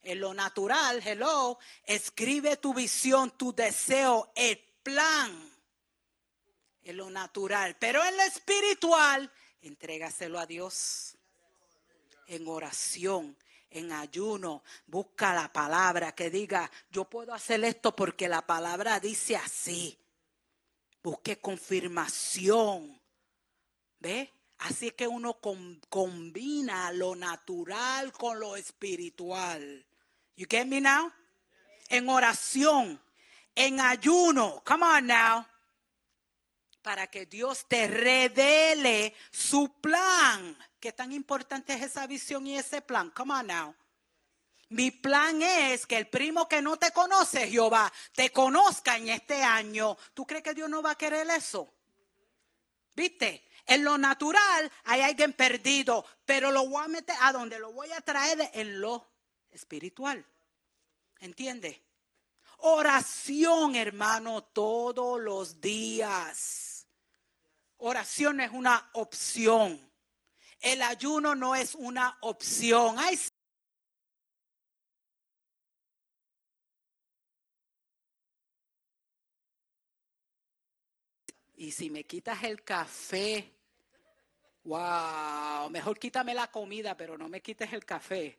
[0.04, 5.50] En lo natural, hello, escribe tu visión, tu deseo, el plan.
[6.84, 9.30] En lo natural, pero en lo espiritual,
[9.62, 11.16] entrégaselo a Dios.
[12.26, 13.36] En oración,
[13.70, 19.36] en ayuno, busca la palabra que diga, yo puedo hacer esto porque la palabra dice
[19.36, 19.98] así.
[21.02, 23.00] Busque confirmación.
[23.98, 24.32] ¿Ve?
[24.58, 29.84] Así que uno com- combina lo natural con lo espiritual.
[30.36, 31.12] You get me now?
[31.88, 33.00] En oración,
[33.54, 34.62] en ayuno.
[34.64, 35.46] Come on now
[36.82, 40.58] para que Dios te revele su plan.
[40.80, 43.10] ¿Qué tan importante es esa visión y ese plan?
[43.10, 43.74] Come on now.
[44.70, 49.42] Mi plan es que el primo que no te conoce, Jehová, te conozca en este
[49.42, 49.96] año.
[50.14, 51.72] ¿Tú crees que Dios no va a querer eso?
[52.94, 53.48] ¿Viste?
[53.66, 57.92] En lo natural hay alguien perdido, pero lo voy a meter a donde lo voy
[57.92, 59.06] a traer en lo
[59.50, 60.24] espiritual.
[61.20, 61.84] ¿Entiende?
[62.58, 66.71] Oración, hermano, todos los días.
[67.84, 69.90] Oración es una opción.
[70.60, 72.94] El ayuno no es una opción.
[72.96, 73.18] Ay,
[81.56, 83.50] y si me quitas el café,
[84.62, 88.38] wow, mejor quítame la comida, pero no me quites el café.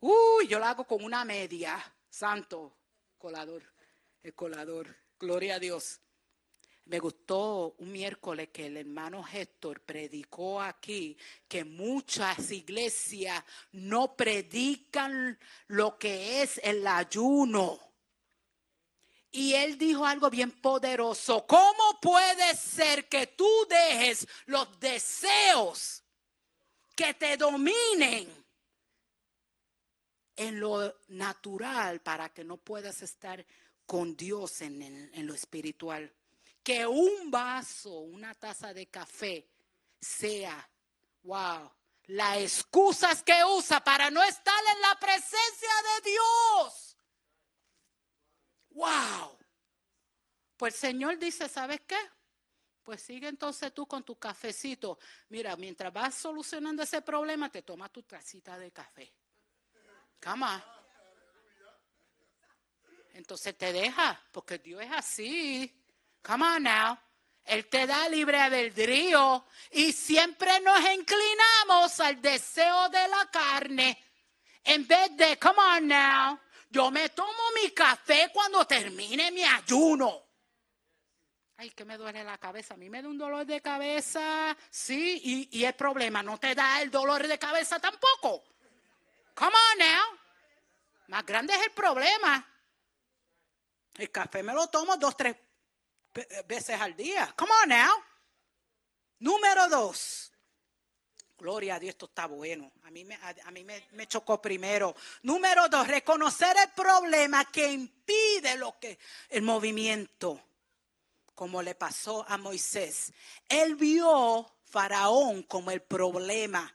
[0.00, 2.74] Uy, yo lo hago con una media, santo,
[3.18, 3.62] colador,
[4.22, 6.00] el colador, gloria a Dios.
[6.86, 11.16] Me gustó un miércoles que el hermano Héctor predicó aquí
[11.48, 17.80] que muchas iglesias no predican lo que es el ayuno.
[19.30, 21.46] Y él dijo algo bien poderoso.
[21.46, 26.02] ¿Cómo puede ser que tú dejes los deseos
[26.94, 28.28] que te dominen
[30.36, 33.44] en lo natural para que no puedas estar
[33.86, 36.12] con Dios en, en lo espiritual?
[36.64, 39.48] Que un vaso, una taza de café
[40.00, 40.68] sea,
[41.22, 41.70] wow,
[42.06, 45.70] las excusas que usa para no estar en la presencia
[46.02, 46.96] de Dios.
[48.70, 49.38] Wow.
[50.56, 51.98] Pues el Señor dice, ¿sabes qué?
[52.82, 54.98] Pues sigue entonces tú con tu cafecito.
[55.28, 59.14] Mira, mientras vas solucionando ese problema, te tomas tu tacita de café.
[60.26, 60.62] On.
[63.14, 65.83] Entonces te deja, porque Dios es así.
[66.24, 66.98] Come on now.
[67.44, 74.02] Él te da libre albedrío y siempre nos inclinamos al deseo de la carne.
[74.64, 80.22] En vez de, come on now, yo me tomo mi café cuando termine mi ayuno.
[81.58, 82.74] Ay, que me duele la cabeza.
[82.74, 84.56] A mí me da un dolor de cabeza.
[84.70, 88.42] Sí, y, y el problema no te da el dolor de cabeza tampoco.
[89.34, 90.18] Come on now.
[91.08, 92.44] Más grande es el problema.
[93.96, 95.36] El café me lo tomo dos, tres
[96.46, 97.32] veces al día.
[97.36, 97.92] Come on now.
[99.18, 100.30] Número dos.
[101.36, 102.72] Gloria a Dios, esto está bueno.
[102.84, 104.94] A mí, me, a, mí me, me chocó primero.
[105.22, 108.98] Número dos, reconocer el problema que impide lo que
[109.30, 110.40] el movimiento,
[111.34, 113.12] como le pasó a Moisés.
[113.48, 116.72] Él vio Faraón como el problema.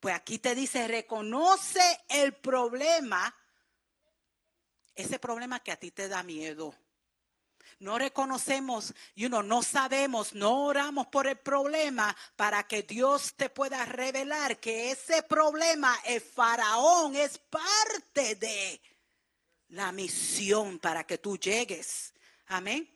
[0.00, 3.34] Pues aquí te dice, reconoce el problema,
[4.94, 6.74] ese problema que a ti te da miedo.
[7.78, 13.50] No reconocemos, you know, no sabemos, no oramos por el problema para que Dios te
[13.50, 18.80] pueda revelar que ese problema, el faraón, es parte de
[19.68, 22.14] la misión para que tú llegues.
[22.46, 22.90] Amén.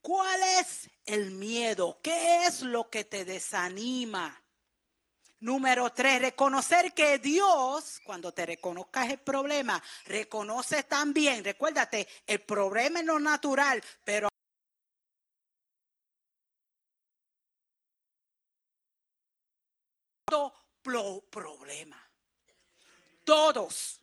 [0.00, 1.98] ¿Cuál es el miedo?
[2.02, 4.43] ¿Qué es lo que te desanima?
[5.44, 13.00] Número tres, reconocer que Dios, cuando te reconozcas el problema, reconoces también, recuérdate, el problema
[13.00, 14.30] es lo natural, pero
[21.30, 22.02] problema.
[23.22, 24.00] Todos.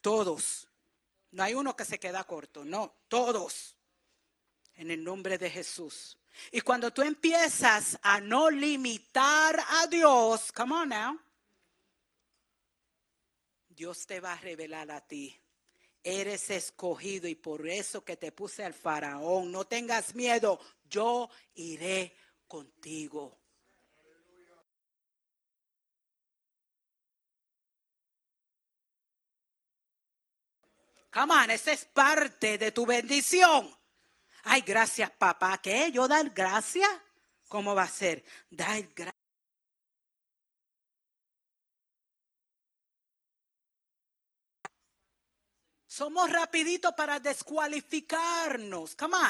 [0.00, 0.66] Todos.
[1.32, 3.76] No hay uno que se queda corto, no, todos.
[4.76, 6.16] En el nombre de Jesús.
[6.52, 11.20] Y cuando tú empiezas a no limitar a Dios, come on now,
[13.68, 15.38] Dios te va a revelar a ti.
[16.02, 19.52] Eres escogido y por eso que te puse al faraón.
[19.52, 20.58] No tengas miedo,
[20.88, 22.16] yo iré
[22.46, 23.38] contigo.
[31.12, 33.75] Come on, esa es parte de tu bendición.
[34.48, 35.58] Ay, gracias, papá.
[35.60, 35.90] ¿Qué?
[35.92, 36.88] ¿Yo dar gracias?
[37.48, 38.24] ¿Cómo va a ser?
[38.48, 39.16] Dar gracias.
[45.88, 48.94] Somos rapiditos para descualificarnos.
[48.94, 49.22] Come on.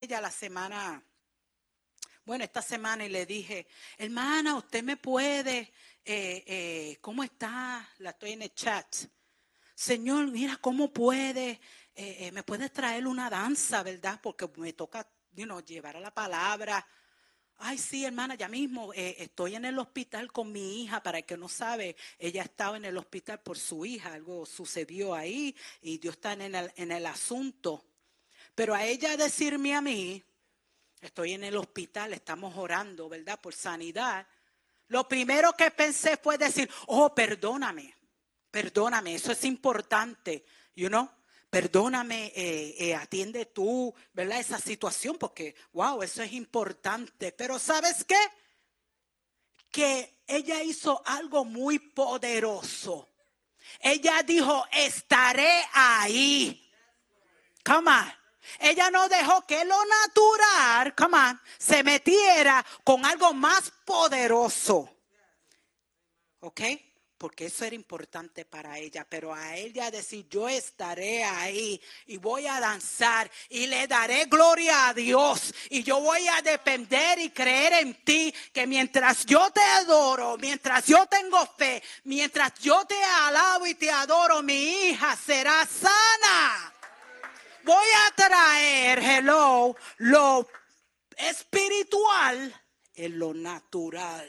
[0.00, 1.02] Ella la semana,
[2.24, 3.66] bueno, esta semana y le dije,
[3.98, 5.72] hermana, usted me puede,
[6.04, 7.88] eh, eh, ¿cómo está?
[7.98, 8.94] La estoy en el chat.
[9.74, 11.60] Señor, mira, ¿cómo puede?
[11.94, 14.18] eh, eh, me puede traer una danza, ¿verdad?
[14.22, 16.86] Porque me toca, you know, llevar a la palabra.
[17.58, 21.36] Ay, sí, hermana, ya mismo eh, estoy en el hospital con mi hija, para que
[21.36, 26.14] no sabe, ella estaba en el hospital por su hija, algo sucedió ahí y Dios
[26.14, 27.84] está en el, en el asunto.
[28.54, 30.22] Pero a ella decirme a mí,
[31.00, 33.40] estoy en el hospital, estamos orando, ¿verdad?
[33.40, 34.26] Por sanidad.
[34.92, 37.96] Lo primero que pensé fue decir, oh, perdóname,
[38.50, 40.44] perdóname, eso es importante,
[40.76, 41.10] you know.
[41.48, 44.38] perdóname, eh, eh, atiende tú, ¿verdad?
[44.38, 47.32] Esa situación, porque, wow, eso es importante.
[47.32, 48.20] Pero ¿sabes qué?
[49.70, 53.08] Que ella hizo algo muy poderoso.
[53.80, 56.70] Ella dijo, estaré ahí.
[57.64, 58.21] Come on.
[58.58, 64.88] Ella no dejó que lo natural, come se metiera con algo más poderoso.
[66.40, 66.60] ¿Ok?
[67.16, 69.06] Porque eso era importante para ella.
[69.08, 74.88] Pero a ella decir, yo estaré ahí y voy a danzar y le daré gloria
[74.88, 75.54] a Dios.
[75.70, 80.84] Y yo voy a depender y creer en ti que mientras yo te adoro, mientras
[80.86, 86.71] yo tengo fe, mientras yo te alabo y te adoro, mi hija será sana
[87.64, 90.48] voy a traer, hello, lo
[91.16, 92.62] espiritual
[92.94, 94.28] en lo natural.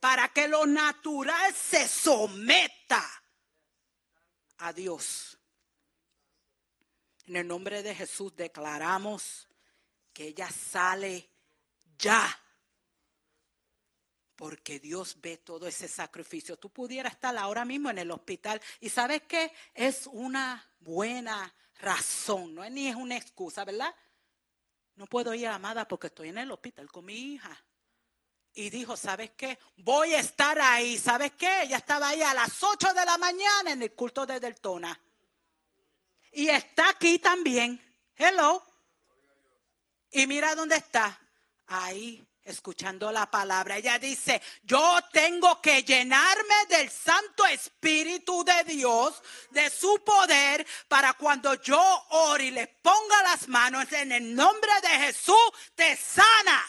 [0.00, 3.02] Para que lo natural se someta
[4.58, 5.38] a Dios.
[7.26, 9.48] En el nombre de Jesús declaramos
[10.12, 11.30] que ella sale
[11.98, 12.40] ya.
[14.36, 16.58] Porque Dios ve todo ese sacrificio.
[16.58, 22.54] Tú pudieras estar ahora mismo en el hospital y sabes que es una buena razón,
[22.54, 23.94] no es ni es una excusa, ¿verdad?
[24.96, 27.64] No puedo ir, amada, porque estoy en el hospital con mi hija.
[28.52, 29.58] Y dijo, ¿sabes qué?
[29.78, 30.96] Voy a estar ahí.
[30.96, 31.62] ¿Sabes qué?
[31.62, 34.98] Ella estaba ahí a las 8 de la mañana en el culto de Deltona.
[36.30, 37.80] Y está aquí también.
[38.16, 38.62] Hello.
[40.12, 41.20] Y mira dónde está.
[41.66, 43.78] Ahí escuchando la palabra.
[43.78, 51.14] Ella dice, yo tengo que llenarme del Santo Espíritu de Dios, de su poder, para
[51.14, 51.80] cuando yo
[52.10, 56.62] ore y le ponga las manos en el nombre de Jesús, te sana.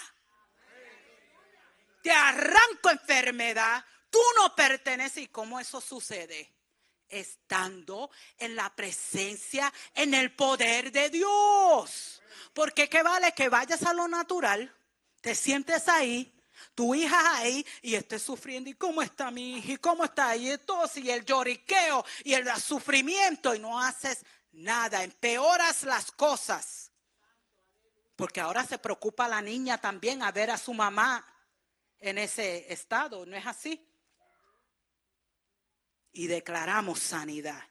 [2.02, 3.84] Te arranco enfermedad.
[4.10, 5.24] Tú no perteneces.
[5.24, 6.54] ¿Y cómo eso sucede?
[7.10, 12.22] Estando en la presencia, en el poder de Dios.
[12.54, 14.72] Porque qué vale que vayas a lo natural
[15.26, 16.32] te sientes ahí,
[16.76, 18.70] tu hija ahí y estés sufriendo.
[18.70, 19.72] ¿Y cómo está mi hija?
[19.72, 20.36] ¿Y cómo está?
[20.36, 25.04] Y entonces, y el lloriqueo y el sufrimiento y no haces nada.
[25.04, 26.92] Empeoras las cosas.
[28.16, 31.28] Porque ahora se preocupa la niña también a ver a su mamá
[31.98, 33.84] en ese estado, ¿no es así?
[36.14, 37.64] Y declaramos sanidad.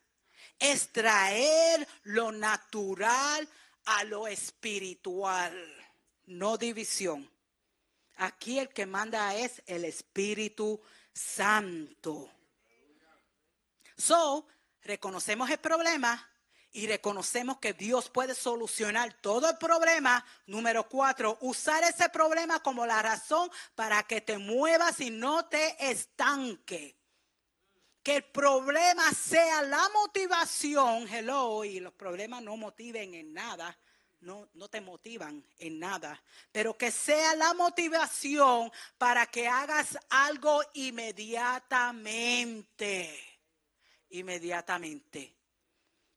[0.58, 3.48] Extraer lo natural
[3.84, 5.54] a lo espiritual,
[6.26, 7.32] no división.
[8.16, 10.80] Aquí el que manda es el Espíritu
[11.12, 12.30] Santo.
[13.96, 14.46] So,
[14.82, 16.30] reconocemos el problema
[16.72, 20.24] y reconocemos que Dios puede solucionar todo el problema.
[20.46, 25.90] Número cuatro, usar ese problema como la razón para que te muevas y no te
[25.90, 26.96] estanque.
[28.02, 33.78] Que el problema sea la motivación, hello, y los problemas no motiven en nada
[34.24, 36.20] no, no te motivan en nada,
[36.50, 43.16] pero que sea la motivación para que hagas algo inmediatamente.
[44.10, 45.32] Inmediatamente.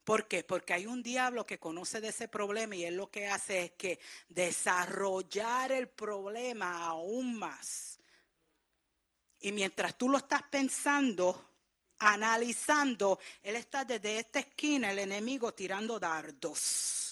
[0.04, 0.42] ¿Por qué?
[0.42, 3.72] Porque hay un diablo que conoce de ese problema y él lo que hace es
[3.72, 7.98] que desarrollar el problema aún más.
[9.40, 11.50] Y mientras tú lo estás pensando,
[11.98, 17.07] analizando, él está desde esta esquina, el enemigo, tirando dardos.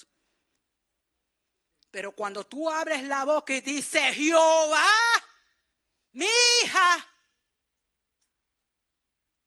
[1.97, 4.85] Pero cuando tú abres la boca y dices, Jehová,
[6.11, 6.27] mi
[6.61, 7.07] hija,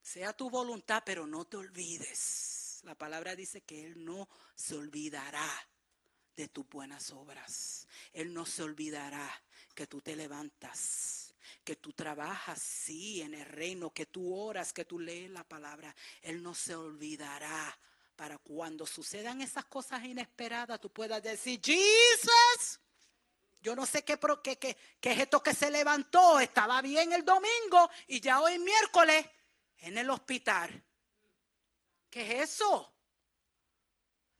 [0.02, 2.80] sea tu voluntad, pero no te olvides.
[2.82, 5.48] La palabra dice que Él no se olvidará
[6.34, 7.86] de tus buenas obras.
[8.12, 9.30] Él no se olvidará
[9.72, 11.32] que tú te levantas,
[11.62, 15.94] que tú trabajas, sí, en el reino, que tú oras, que tú lees la palabra.
[16.20, 17.78] Él no se olvidará
[18.20, 22.78] para cuando sucedan esas cosas inesperadas, tú puedas decir, Jesus,
[23.62, 27.24] yo no sé qué, qué, qué, qué, es esto que se levantó, estaba bien el
[27.24, 29.24] domingo y ya hoy miércoles
[29.78, 30.84] en el hospital.
[32.10, 32.92] ¿Qué es eso?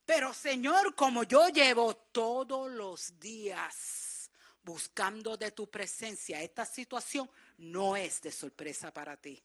[0.04, 7.96] Pero Señor, como yo llevo todos los días buscando de tu presencia, esta situación no
[7.96, 9.42] es de sorpresa para ti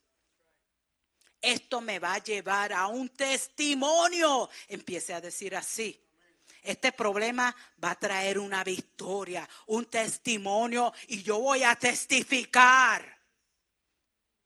[1.46, 4.48] esto me va a llevar a un testimonio.
[4.68, 6.02] Empiece a decir así.
[6.62, 13.16] Este problema va a traer una victoria, un testimonio y yo voy a testificar.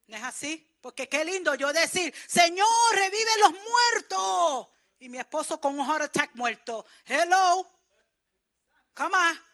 [0.06, 0.66] ¿No es así?
[0.82, 4.68] Porque qué lindo yo decir, Señor, revive los muertos.
[4.98, 6.84] Y mi esposo con un heart attack muerto.
[7.06, 7.66] Hello.
[8.94, 9.49] Come on.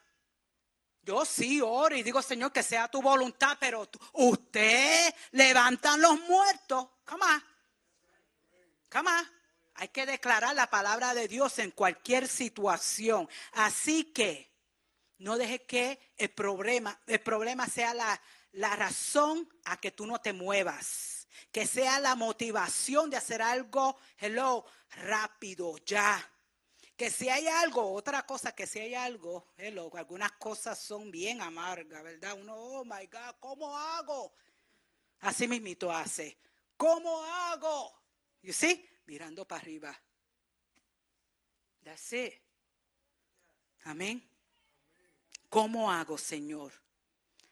[1.06, 6.88] Yo sí oro y digo, Señor, que sea tu voluntad, pero usted levantan los muertos.
[7.04, 7.44] Come on.
[8.90, 9.30] Come on.
[9.74, 13.28] Hay que declarar la palabra de Dios en cualquier situación.
[13.52, 14.50] Así que
[15.18, 20.20] no dejes que el problema, el problema sea la, la razón a que tú no
[20.20, 21.28] te muevas.
[21.52, 26.32] Que sea la motivación de hacer algo, hello, rápido, ya.
[26.96, 31.42] Que si hay algo, otra cosa, que si hay algo, hello, algunas cosas son bien
[31.42, 32.38] amargas, ¿verdad?
[32.40, 34.34] Uno, oh my God, ¿cómo hago?
[35.20, 36.38] Así mismito hace.
[36.76, 37.92] ¿Cómo hago?
[38.42, 38.88] You see?
[39.06, 40.02] Mirando para arriba.
[41.84, 42.34] That's it.
[43.84, 44.26] Amén.
[45.48, 46.72] ¿Cómo hago, Señor?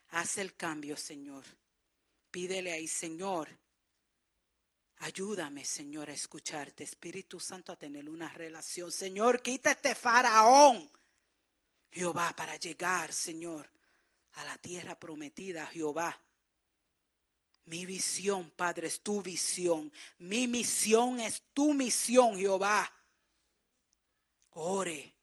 [0.09, 1.43] Haz el cambio, Señor.
[2.31, 3.49] Pídele ahí, Señor.
[4.99, 6.83] Ayúdame, Señor, a escucharte.
[6.83, 8.91] Espíritu Santo, a tener una relación.
[8.91, 10.89] Señor, quita este faraón.
[11.91, 13.69] Jehová, para llegar, Señor,
[14.33, 16.21] a la tierra prometida, Jehová.
[17.65, 19.91] Mi visión, Padre, es tu visión.
[20.19, 22.91] Mi misión es tu misión, Jehová.
[24.51, 25.15] Ore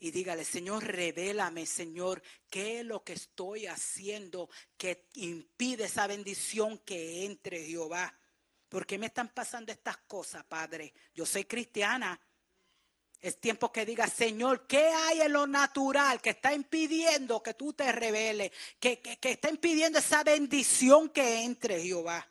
[0.00, 6.78] y dígale, Señor, revélame, Señor, qué es lo que estoy haciendo que impide esa bendición
[6.78, 8.16] que entre, Jehová.
[8.68, 10.92] ¿Por qué me están pasando estas cosas, Padre?
[11.14, 12.20] Yo soy cristiana.
[13.20, 17.72] Es tiempo que diga, Señor, ¿qué hay en lo natural que está impidiendo que tú
[17.72, 18.52] te reveles?
[18.78, 22.28] Que, que, que está impidiendo esa bendición que entre, Jehová.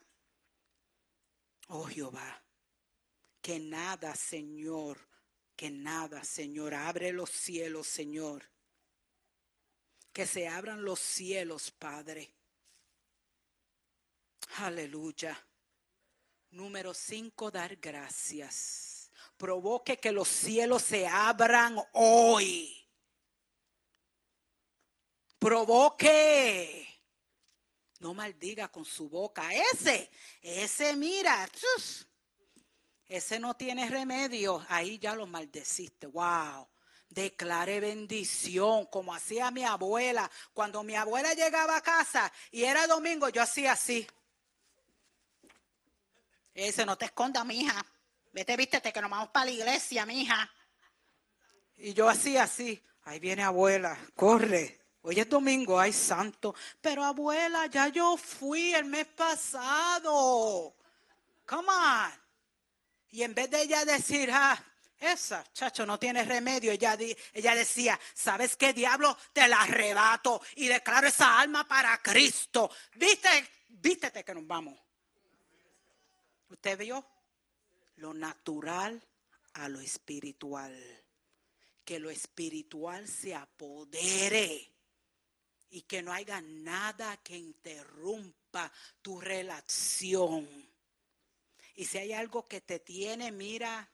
[1.69, 2.41] Oh, Jehová,
[3.41, 4.97] que nada, Señor,
[5.55, 8.49] que nada, Señor, abre los cielos, Señor.
[10.13, 12.31] Que se abran los cielos, Padre.
[14.57, 15.46] Aleluya.
[16.51, 19.11] Número cinco, dar gracias.
[19.37, 22.73] Provoque que los cielos se abran hoy.
[25.37, 26.87] Provoque.
[27.99, 29.49] No maldiga con su boca.
[29.53, 30.09] Ese,
[30.41, 31.47] ese, mira.
[33.07, 34.65] Ese no tiene remedio.
[34.69, 36.07] Ahí ya lo maldeciste.
[36.07, 36.67] Wow.
[37.09, 40.29] Declare bendición, como hacía mi abuela.
[40.53, 44.05] Cuando mi abuela llegaba a casa y era domingo, yo hacía así.
[46.57, 47.85] Ese no te esconda, mija.
[48.33, 50.51] Vete, vístete que nos vamos para la iglesia, mija.
[51.75, 52.83] Y yo hacía así.
[53.03, 54.79] Ahí viene abuela, corre.
[55.03, 56.55] Hoy es domingo, ay santo.
[56.81, 60.75] Pero abuela, ya yo fui el mes pasado.
[61.45, 62.11] Come on.
[63.11, 64.57] Y en vez de ella decir, ah,
[64.99, 66.97] esa, chacho, no tiene remedio, ella,
[67.33, 69.15] ella decía, ¿sabes qué diablo?
[69.31, 72.71] Te la arrebato y declaro esa alma para Cristo.
[72.95, 74.86] Viste, vístete que nos vamos.
[76.49, 77.05] ¿Usted vio?
[77.97, 79.01] Lo natural
[79.53, 80.75] a lo espiritual.
[81.83, 84.71] Que lo espiritual se apodere
[85.69, 88.71] y que no haya nada que interrumpa
[89.01, 90.47] tu relación.
[91.75, 93.89] Y si hay algo que te tiene, mira,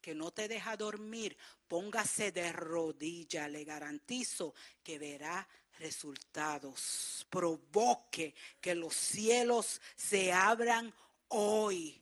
[0.00, 1.36] que no te deja dormir,
[1.66, 3.48] póngase de rodilla.
[3.48, 5.48] Le garantizo que verá
[5.78, 7.26] resultados.
[7.30, 10.94] Provoque que los cielos se abran
[11.36, 12.00] hoy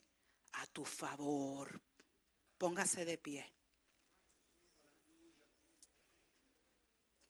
[0.53, 1.83] a tu favor.
[2.59, 3.52] Póngase de pie.